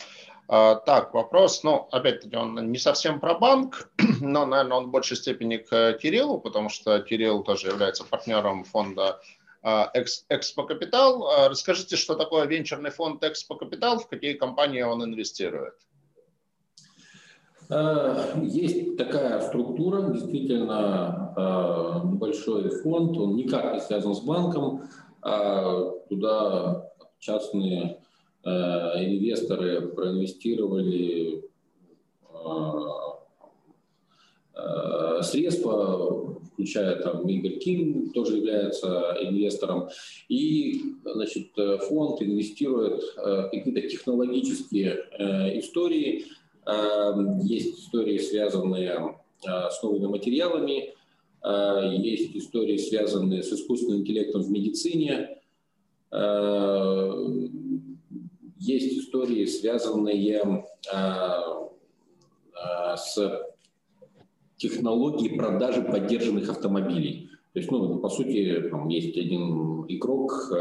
[0.47, 3.89] А, так, вопрос, ну, опять-таки, он не совсем про банк,
[4.21, 9.19] но, наверное, он в большей степени к Кириллу, потому что Кирилл тоже является партнером фонда
[9.61, 11.49] а, Экспо Капитал.
[11.49, 15.75] Расскажите, что такое венчурный фонд Экспо Капитал, в какие компании он инвестирует?
[17.69, 24.83] Э, есть такая структура, действительно э, небольшой фонд, он никак не связан с банком,
[25.21, 26.89] а туда
[27.19, 27.99] частные
[28.43, 31.43] э, инвесторы проинвестировали
[35.21, 39.89] средства, включая там Игорь Ким, тоже является инвестором.
[40.29, 41.49] И значит,
[41.87, 46.25] фонд инвестирует какие-то технологические истории,
[47.43, 49.15] есть истории, связанные
[49.45, 50.93] э, с новыми материалами,
[51.43, 55.39] э, есть истории, связанные с искусственным интеллектом в медицине,
[56.11, 57.27] э,
[58.59, 60.65] есть истории, связанные
[62.97, 63.45] с
[64.57, 67.29] технологией продажи поддержанных автомобилей.
[67.53, 70.51] То есть, ну, по сути, там есть один игрок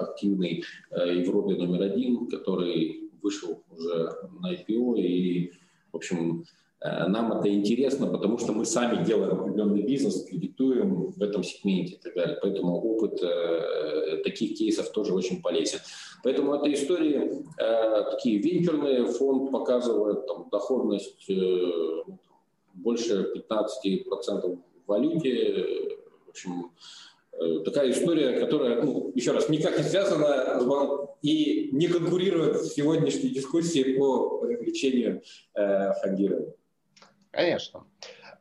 [0.00, 5.52] активный Европе номер один, который вышел уже на IPO, и,
[5.92, 6.44] в общем,
[6.80, 11.94] э, нам это интересно, потому что мы сами делаем определенный бизнес, кредитуем в этом сегменте
[11.94, 12.38] и так далее.
[12.42, 15.78] Поэтому опыт э, таких кейсов тоже очень полезен.
[16.22, 21.72] Поэтому эта история, э, такие венчурные, фонд показывает там, доходность э,
[22.74, 25.96] больше 15% в валюте.
[26.26, 27.07] В общем, Э,
[27.64, 33.96] такая история, которая, ну, еще раз, никак не связана и не конкурирует в сегодняшней дискуссии
[33.96, 35.22] по привлечению
[35.54, 36.54] э, фондирования.
[37.30, 37.84] Конечно.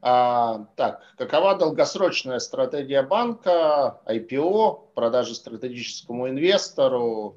[0.01, 7.35] А, так, какова долгосрочная стратегия банка, IPO, продажи стратегическому инвестору?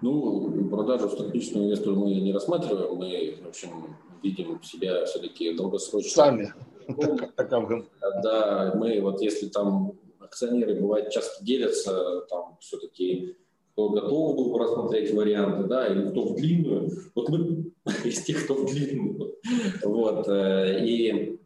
[0.00, 2.94] Ну, продажу стратегическому инвестору мы не рассматриваем.
[2.94, 6.10] Мы, в общем, видим себя все-таки долгосрочно.
[6.10, 6.52] Сами.
[8.22, 13.36] Да, мы вот если там акционеры бывают часто делятся, там все-таки
[13.76, 16.90] кто готов был рассмотреть варианты, да, или кто в длинную.
[17.14, 17.72] Вот мы
[18.04, 19.36] из тех, кто в длинную.
[19.84, 20.26] Вот.
[20.28, 21.38] Э, и,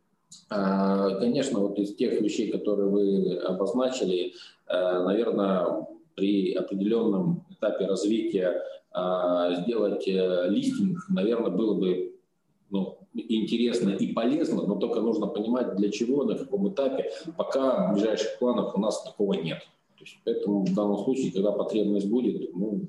[0.48, 4.34] а, конечно, вот из тех вещей, которые вы обозначили,
[4.68, 8.62] э, наверное, при определенном этапе развития
[9.62, 12.14] сделать э, листинг, наверное, было бы
[12.70, 17.11] ну, интересно и полезно, но только нужно понимать, для чего, на каком этапе.
[17.37, 19.59] Пока в ближайших планах у нас такого нет.
[19.97, 22.89] То есть, поэтому в данном случае, когда потребность будет, ну,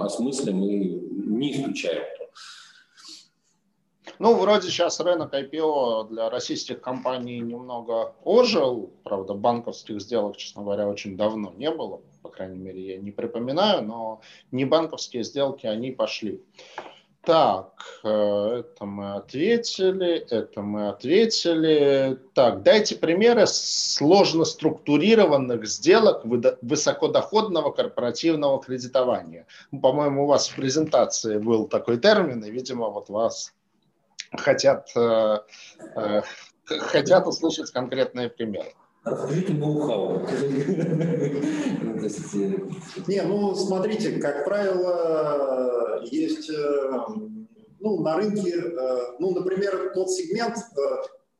[0.00, 2.04] осмыслим и не исключаем.
[4.18, 8.90] Ну, вроде сейчас рынок IPO для российских компаний немного ожил.
[9.04, 12.00] Правда, банковских сделок, честно говоря, очень давно не было.
[12.22, 14.20] По крайней мере, я не припоминаю, но
[14.50, 16.42] не банковские сделки, они пошли.
[17.24, 18.08] Так, э,
[18.60, 22.18] это мы ответили, это мы ответили.
[22.32, 26.22] Так, дайте примеры сложно структурированных сделок
[26.62, 29.46] высокодоходного корпоративного кредитования.
[29.72, 33.52] Ну, по-моему, у вас в презентации был такой термин, и, видимо, вот вас
[34.32, 35.38] хотят, э,
[35.96, 36.22] э,
[36.66, 38.72] хотят услышать конкретные примеры.
[39.10, 40.20] Расскажите ноу-хау.
[43.06, 46.50] Не, ну смотрите, как правило, есть
[47.80, 48.54] ну, на рынке,
[49.18, 50.56] ну, например, тот сегмент,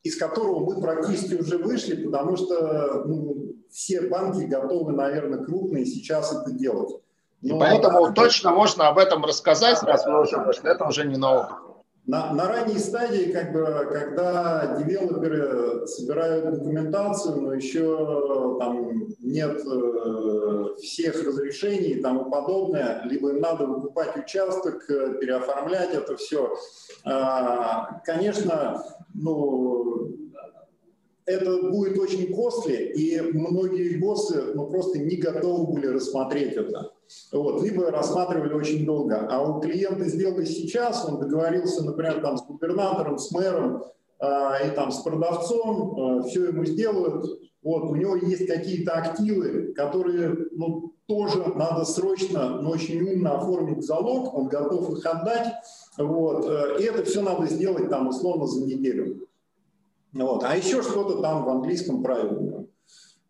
[0.03, 6.33] из которого мы практически уже вышли, потому что ну, все банки готовы, наверное, крупные сейчас
[6.33, 6.91] это делать.
[7.41, 10.71] Но, И поэтому а, точно можно об этом рассказать, раз мы уже вышли.
[10.71, 11.68] Это уже не ноу-хау.
[12.09, 20.75] На, на ранней стадии, как бы, когда девелоперы собирают документацию, но еще там нет э,
[20.81, 26.57] всех разрешений и тому подобное, либо им надо выкупать участок, э, переоформлять это все.
[27.05, 28.83] Э, конечно,
[29.13, 30.09] ну,
[31.27, 36.88] это будет очень костли, и многие боссы ну, просто не готовы были рассмотреть это.
[37.33, 39.27] Вот, либо рассматривали очень долго.
[39.31, 43.83] А у клиента сделали сейчас, он договорился, например, там, с губернатором, с мэром
[44.21, 47.27] э, и там, с продавцом, э, все ему сделают.
[47.63, 53.85] Вот, у него есть какие-то активы, которые ну, тоже надо срочно, но очень умно оформить
[53.85, 55.55] залог, он готов их отдать.
[55.97, 59.29] Вот, э, и это все надо сделать там условно за неделю.
[60.13, 60.43] Вот.
[60.45, 62.48] А еще что-то там в английском правиле.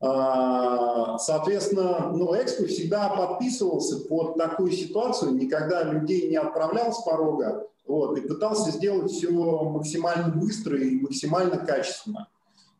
[0.01, 7.66] А, соответственно, ну, Экспо всегда подписывался под такую ситуацию, никогда людей не отправлял с порога,
[7.87, 12.29] вот, и пытался сделать все максимально быстро и максимально качественно.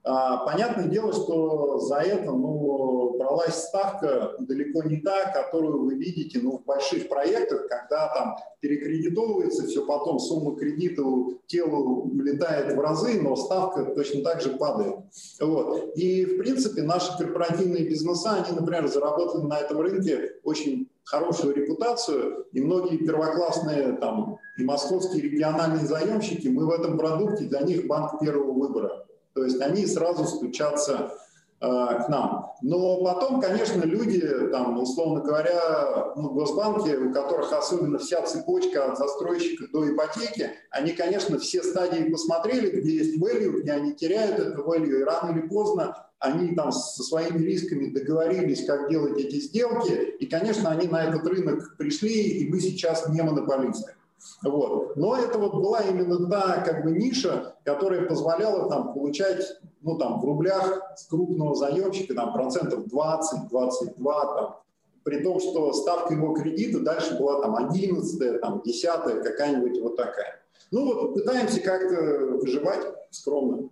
[0.05, 6.41] А, понятное дело, что за это ну, бралась ставка далеко не та, которую вы видите
[6.43, 11.03] ну, в больших проектах, когда там перекредитовывается все, потом сумма кредита
[11.47, 14.97] телу летает в разы, но ставка точно так же падает.
[15.41, 15.97] Вот.
[15.97, 22.47] И, в принципе, наши корпоративные бизнеса, они, например, заработали на этом рынке очень хорошую репутацию,
[22.53, 28.21] и многие первоклассные там и московские региональные заемщики, мы в этом продукте для них банк
[28.21, 29.07] первого выбора.
[29.39, 31.13] То есть они сразу стучатся
[31.61, 32.55] э, к нам.
[32.61, 34.21] Но потом, конечно, люди,
[34.51, 40.91] там, условно говоря, ну, госбанки, у которых особенно вся цепочка от застройщика до ипотеки, они,
[40.91, 45.47] конечно, все стадии посмотрели, где есть value, где они теряют это value, и рано или
[45.47, 51.05] поздно они там со своими рисками договорились, как делать эти сделки, и, конечно, они на
[51.05, 53.95] этот рынок пришли, и мы сейчас не монополисты.
[54.43, 54.97] Вот.
[54.97, 59.45] Но это вот была именно та как бы ниша, которая позволяла там получать
[59.83, 64.57] ну, там, в рублях с крупного заемщика там, процентов 20-22, там,
[65.05, 70.43] при том, что ставка его кредита дальше была там 11 там 10 какая-нибудь вот такая.
[70.71, 73.71] Ну вот пытаемся как-то выживать скромно.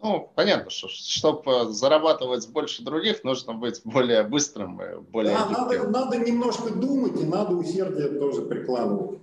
[0.00, 5.88] Ну, понятно, что чтобы зарабатывать больше других, нужно быть более быстрым и более да, надо,
[5.88, 9.18] надо немножко думать и надо усердие тоже прикладывать.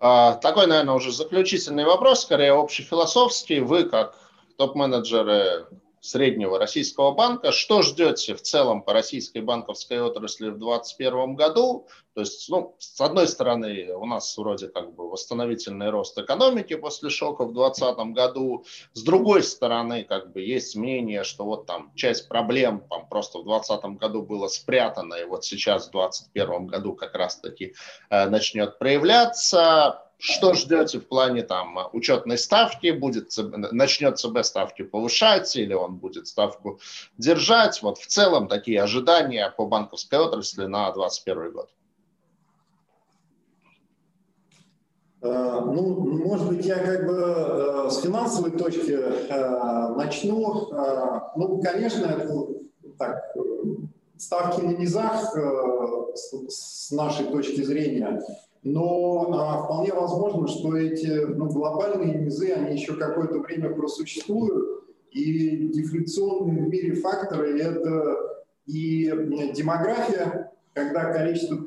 [0.00, 3.60] А, такой, наверное, уже заключительный вопрос, скорее общефилософский.
[3.60, 4.16] Вы, как
[4.56, 5.66] топ-менеджеры
[6.00, 11.86] среднего российского банка, что ждете в целом по российской банковской отрасли в 2021 году?
[12.14, 17.10] То есть, ну, с одной стороны, у нас вроде как бы восстановительный рост экономики после
[17.10, 18.64] шока в 2020 году.
[18.94, 23.44] С другой стороны, как бы есть мнение, что вот там часть проблем там, просто в
[23.44, 27.74] 2020 году было спрятано, и вот сейчас в 2021 году как раз-таки
[28.10, 32.90] э, начнет проявляться что ждете в плане там учетной ставки?
[32.90, 33.32] Будет,
[33.72, 36.78] начнет ЦБ ставки повышать или он будет ставку
[37.16, 37.82] держать?
[37.82, 41.70] Вот в целом такие ожидания по банковской отрасли на 2021 год.
[45.22, 50.70] Э, ну, может быть, я как бы э, с финансовой точки э, начну.
[51.36, 52.46] Ну, конечно, это
[52.98, 53.34] так,
[54.16, 55.34] ставки на низах
[56.14, 58.20] с нашей точки зрения
[58.62, 65.68] но а, вполне возможно, что эти ну, глобальные низы, они еще какое-то время просуществуют, и
[65.68, 68.16] дефляционные в мире факторы– это
[68.66, 69.04] и
[69.54, 71.58] демография, когда количество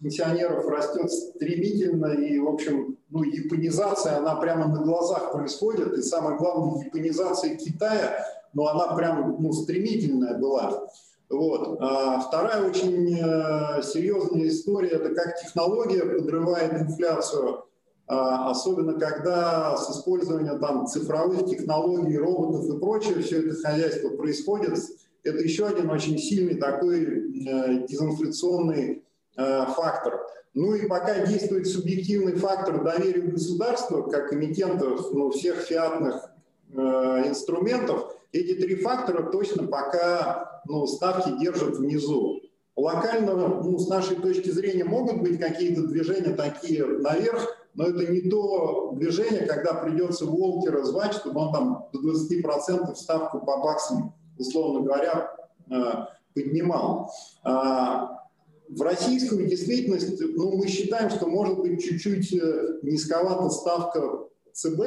[0.00, 6.36] пенсионеров растет стремительно, и, в общем, ну, японизация, она прямо на глазах происходит, и самое
[6.36, 10.88] главное, японизация Китая, ну, она прям ну, стремительная была.
[11.30, 11.78] Вот.
[11.80, 17.64] А вторая очень э, серьезная история– это как технология подрывает инфляцию,
[18.06, 24.78] а, особенно когда с использованием там, цифровых технологий, роботов и прочее все это хозяйство происходит.
[25.22, 29.02] Это еще один очень сильный такой э, дезинфляционный
[29.36, 30.20] э, фактор.
[30.52, 36.30] Ну и пока действует субъективный фактор доверия государства, как эмитентов ну, всех фиатных
[36.70, 42.40] инструментов, эти три фактора точно пока ну, ставки держат внизу.
[42.76, 48.28] Локально, ну, с нашей точки зрения, могут быть какие-то движения такие наверх, но это не
[48.28, 54.80] то движение, когда придется Волкера звать, чтобы он там до 20% ставку по баксам, условно
[54.80, 55.30] говоря,
[55.70, 55.74] э,
[56.34, 57.12] поднимал.
[57.44, 58.24] А,
[58.68, 64.20] в российскую действительность ну, мы считаем, что может быть чуть-чуть э, низковата ставка
[64.52, 64.80] ЦБ,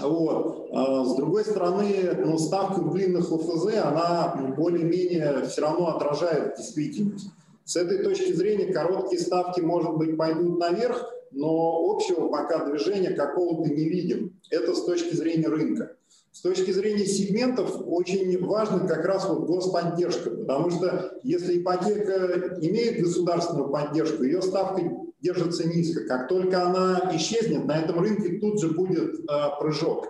[0.00, 0.68] вот.
[0.72, 7.30] А с другой стороны, ну, ставка длинных ОФЗ, она более-менее все равно отражает действительность.
[7.64, 13.70] С этой точки зрения короткие ставки, может быть, пойдут наверх, но общего пока движения какого-то
[13.70, 14.38] не видим.
[14.50, 15.92] Это с точки зрения рынка.
[16.32, 23.02] С точки зрения сегментов очень важно как раз вот господдержка, потому что если ипотека имеет
[23.02, 24.82] государственную поддержку, ее ставка
[25.20, 26.04] держится низко.
[26.06, 29.24] Как только она исчезнет, на этом рынке тут же будет э,
[29.58, 30.06] прыжок.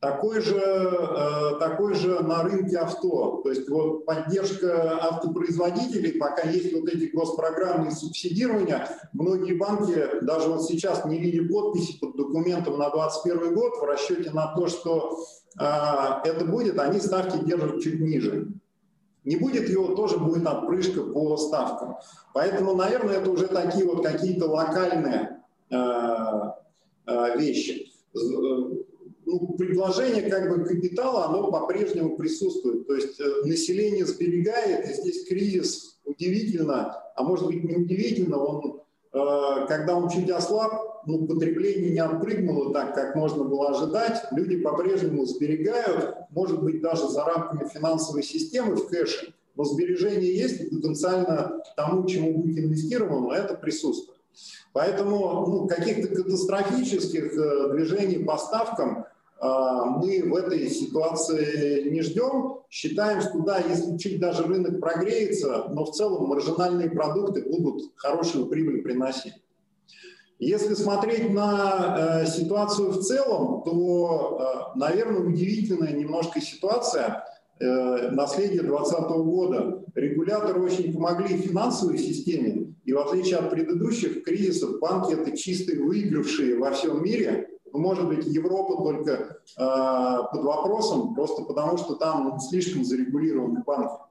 [0.00, 3.42] Такой же, э, такой же на рынке авто.
[3.44, 10.64] То есть вот поддержка автопроизводителей, пока есть вот эти госпрограммы субсидирования, многие банки даже вот
[10.64, 15.18] сейчас не видя подписи под документом на 2021 год в расчете на то, что
[15.58, 15.64] э,
[16.24, 18.48] это будет, они ставки держат чуть ниже.
[19.24, 21.96] Не будет его, тоже будет отпрыжка по ставкам.
[22.32, 25.76] Поэтому, наверное, это уже такие вот какие-то локальные э,
[27.06, 27.92] э, вещи.
[28.14, 32.86] ну, предложение как бы капитала, оно по-прежнему присутствует.
[32.86, 38.80] То есть э, население сберегает, и здесь кризис удивительно, а может быть не удивительно, он,
[39.12, 44.22] э, когда он чуть ослаб, ну, потребление не отпрыгнуло так, как можно было ожидать.
[44.30, 50.70] Люди по-прежнему сберегают, может быть, даже за рамками финансовой системы в кэше, но сбережения есть,
[50.70, 54.20] потенциально тому, чему будет инвестировано, это присутствует.
[54.72, 59.04] Поэтому ну, каких-то катастрофических э, движений по ставкам
[59.40, 59.46] э,
[59.96, 62.60] мы в этой ситуации не ждем.
[62.70, 68.46] Считаем, что да, если чуть даже рынок прогреется, но в целом маржинальные продукты будут хорошую
[68.46, 69.34] прибыль приносить.
[70.40, 77.26] Если смотреть на э, ситуацию в целом, то, э, наверное, удивительная немножко ситуация
[77.60, 79.84] э, наследия 2020 года.
[79.94, 86.58] Регуляторы очень помогли финансовой системе, и в отличие от предыдущих кризисов, банки это чистые выигравшие
[86.58, 87.50] во всем мире.
[87.70, 94.09] Ну, может быть, Европа только э, под вопросом, просто потому что там слишком зарегулированы банки.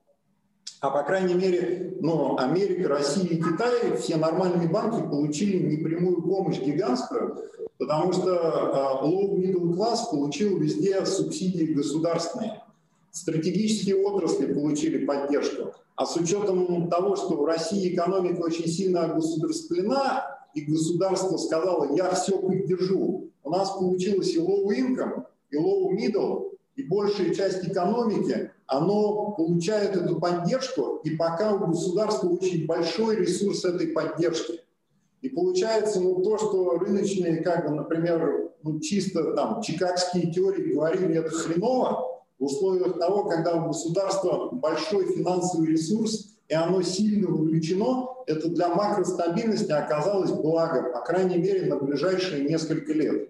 [0.81, 6.59] А по крайней мере, ну, Америка, Россия и Китай, все нормальные банки получили непрямую помощь
[6.59, 7.37] гигантскую,
[7.77, 12.63] потому что э, low middle class получил везде субсидии государственные.
[13.11, 15.73] Стратегические отрасли получили поддержку.
[15.97, 22.09] А с учетом того, что в России экономика очень сильно государствлена, и государство сказало, я
[22.11, 28.51] все поддержу, у нас получилось и low income, и low middle, и большая часть экономики,
[28.65, 34.61] оно получает эту поддержку, и пока у государства очень большой ресурс этой поддержки.
[35.21, 41.17] И получается ну, то, что рыночные, как бы, например, ну, чисто там чикагские теории говорили,
[41.17, 48.07] это хреново, в условиях того, когда у государства большой финансовый ресурс, и оно сильно вовлечено,
[48.25, 53.29] это для макростабильности оказалось благом, по крайней мере, на ближайшие несколько лет.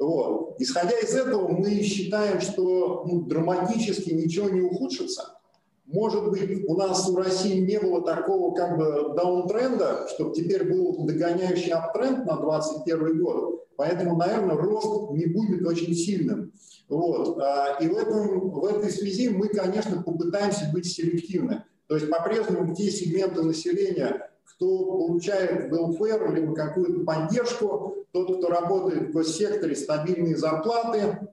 [0.00, 0.56] Вот.
[0.58, 5.36] Исходя из этого, мы считаем, что ну, драматически ничего не ухудшится.
[5.84, 11.04] Может быть, у нас в России не было такого как бы даунтренда, чтобы теперь был
[11.04, 13.66] догоняющий аптренд на 2021 год.
[13.76, 16.52] Поэтому, наверное, рост не будет очень сильным.
[16.88, 17.38] Вот.
[17.38, 21.64] А, и в, этом, в этой связи мы, конечно, попытаемся быть селективны.
[21.88, 29.08] То есть по-прежнему те сегменты населения, кто получает welfare, либо какую-то поддержку, тот, кто работает
[29.08, 31.28] в госсекторе, стабильные зарплаты,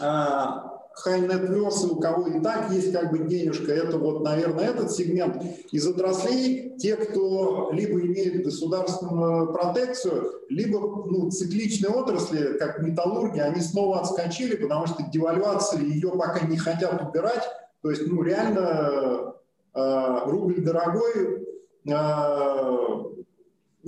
[0.00, 4.70] а, high net worth, у кого и так есть как бы денежка, это вот, наверное,
[4.70, 5.42] этот сегмент.
[5.70, 13.60] Из отраслей, те, кто либо имеет государственную протекцию, либо ну, цикличные отрасли, как металлурги, они
[13.60, 17.44] снова отскочили, потому что девальвация ее пока не хотят убирать,
[17.82, 19.34] то есть, ну, реально
[19.74, 21.46] э, рубль дорогой,
[21.86, 23.07] э,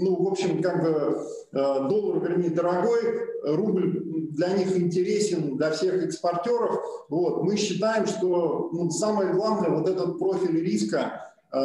[0.01, 3.01] ну, в общем, как бы э, доллар, вернее, дорогой,
[3.43, 6.81] рубль для них интересен, для всех экспортеров.
[7.09, 7.43] Вот.
[7.44, 11.56] Мы считаем, что ну, самое главное вот этот профиль риска э,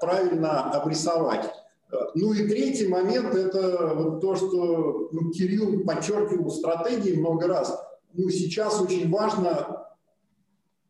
[0.00, 1.50] правильно обрисовать.
[2.14, 7.78] Ну и третий момент– это вот то, что ну, Кирилл подчеркивал в стратегии много раз.
[8.14, 9.86] Ну, сейчас очень важно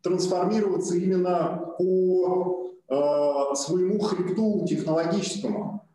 [0.02, 5.86] трансформироваться именно по э, своему хребту технологическому.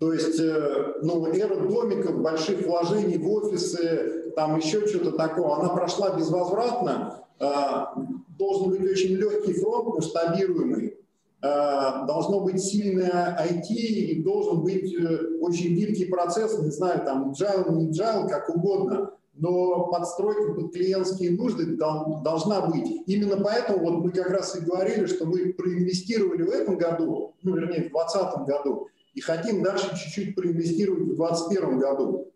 [0.00, 5.68] То есть, э, ну, эра домиков, больших вложений в офисы, там еще что-то такое, она
[5.68, 7.22] прошла безвозвратно.
[7.38, 7.94] А,
[8.38, 10.96] должен быть очень легкий фронт, масштабируемый.
[11.42, 17.32] А, должно быть сильное IT и должен быть э, очень гибкий процесс, не знаю, там,
[17.32, 23.02] agile, не agile, как угодно, но подстройка под клиентские нужды должна быть.
[23.06, 27.54] Именно поэтому вот мы как раз и говорили, что мы проинвестировали в этом году, ну,
[27.54, 32.32] вернее, в 2020 году, и хотим дальше чуть-чуть проинвестировать в 2021 году.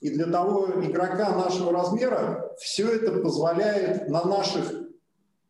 [0.00, 4.72] И для того игрока нашего размера все это позволяет на наших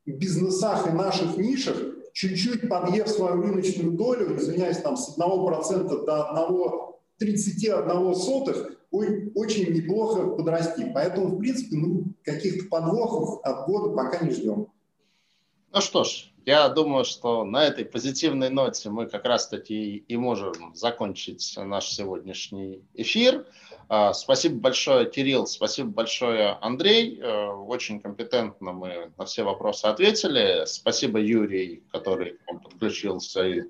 [0.07, 1.77] бизнесах и наших нишах
[2.13, 6.77] чуть-чуть подъев свою рыночную долю, извиняюсь, там с 1% до
[7.21, 10.91] 1,31 сотых, очень неплохо подрасти.
[10.93, 14.67] Поэтому, в принципе, ну, каких-то подвохов от года пока не ждем.
[15.73, 20.75] Ну что ж, я думаю, что на этой позитивной ноте мы как раз-таки и можем
[20.75, 23.47] закончить наш сегодняшний эфир.
[23.89, 27.19] А, спасибо большое, Кирилл, спасибо большое, Андрей.
[27.21, 30.65] Э, очень компетентно мы на все вопросы ответили.
[30.67, 33.62] Спасибо, Юрий, который подключился и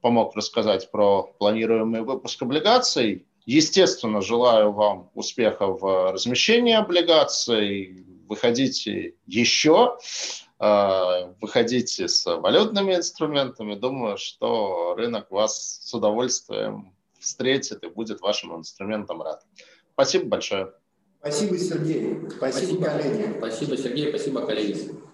[0.00, 3.26] помог рассказать про планируемый выпуск облигаций.
[3.44, 8.04] Естественно, желаю вам успеха в размещении облигаций.
[8.28, 9.96] Выходите еще.
[10.60, 13.74] Э, выходите с валютными инструментами.
[13.74, 19.44] Думаю, что рынок вас с удовольствием встретит и будет вашим инструментом рад.
[19.92, 20.72] Спасибо большое.
[21.20, 22.28] Спасибо, Сергей.
[22.30, 23.38] Спасибо, спасибо коллеги.
[23.38, 24.08] Спасибо, Сергей.
[24.10, 25.07] Спасибо, коллеги.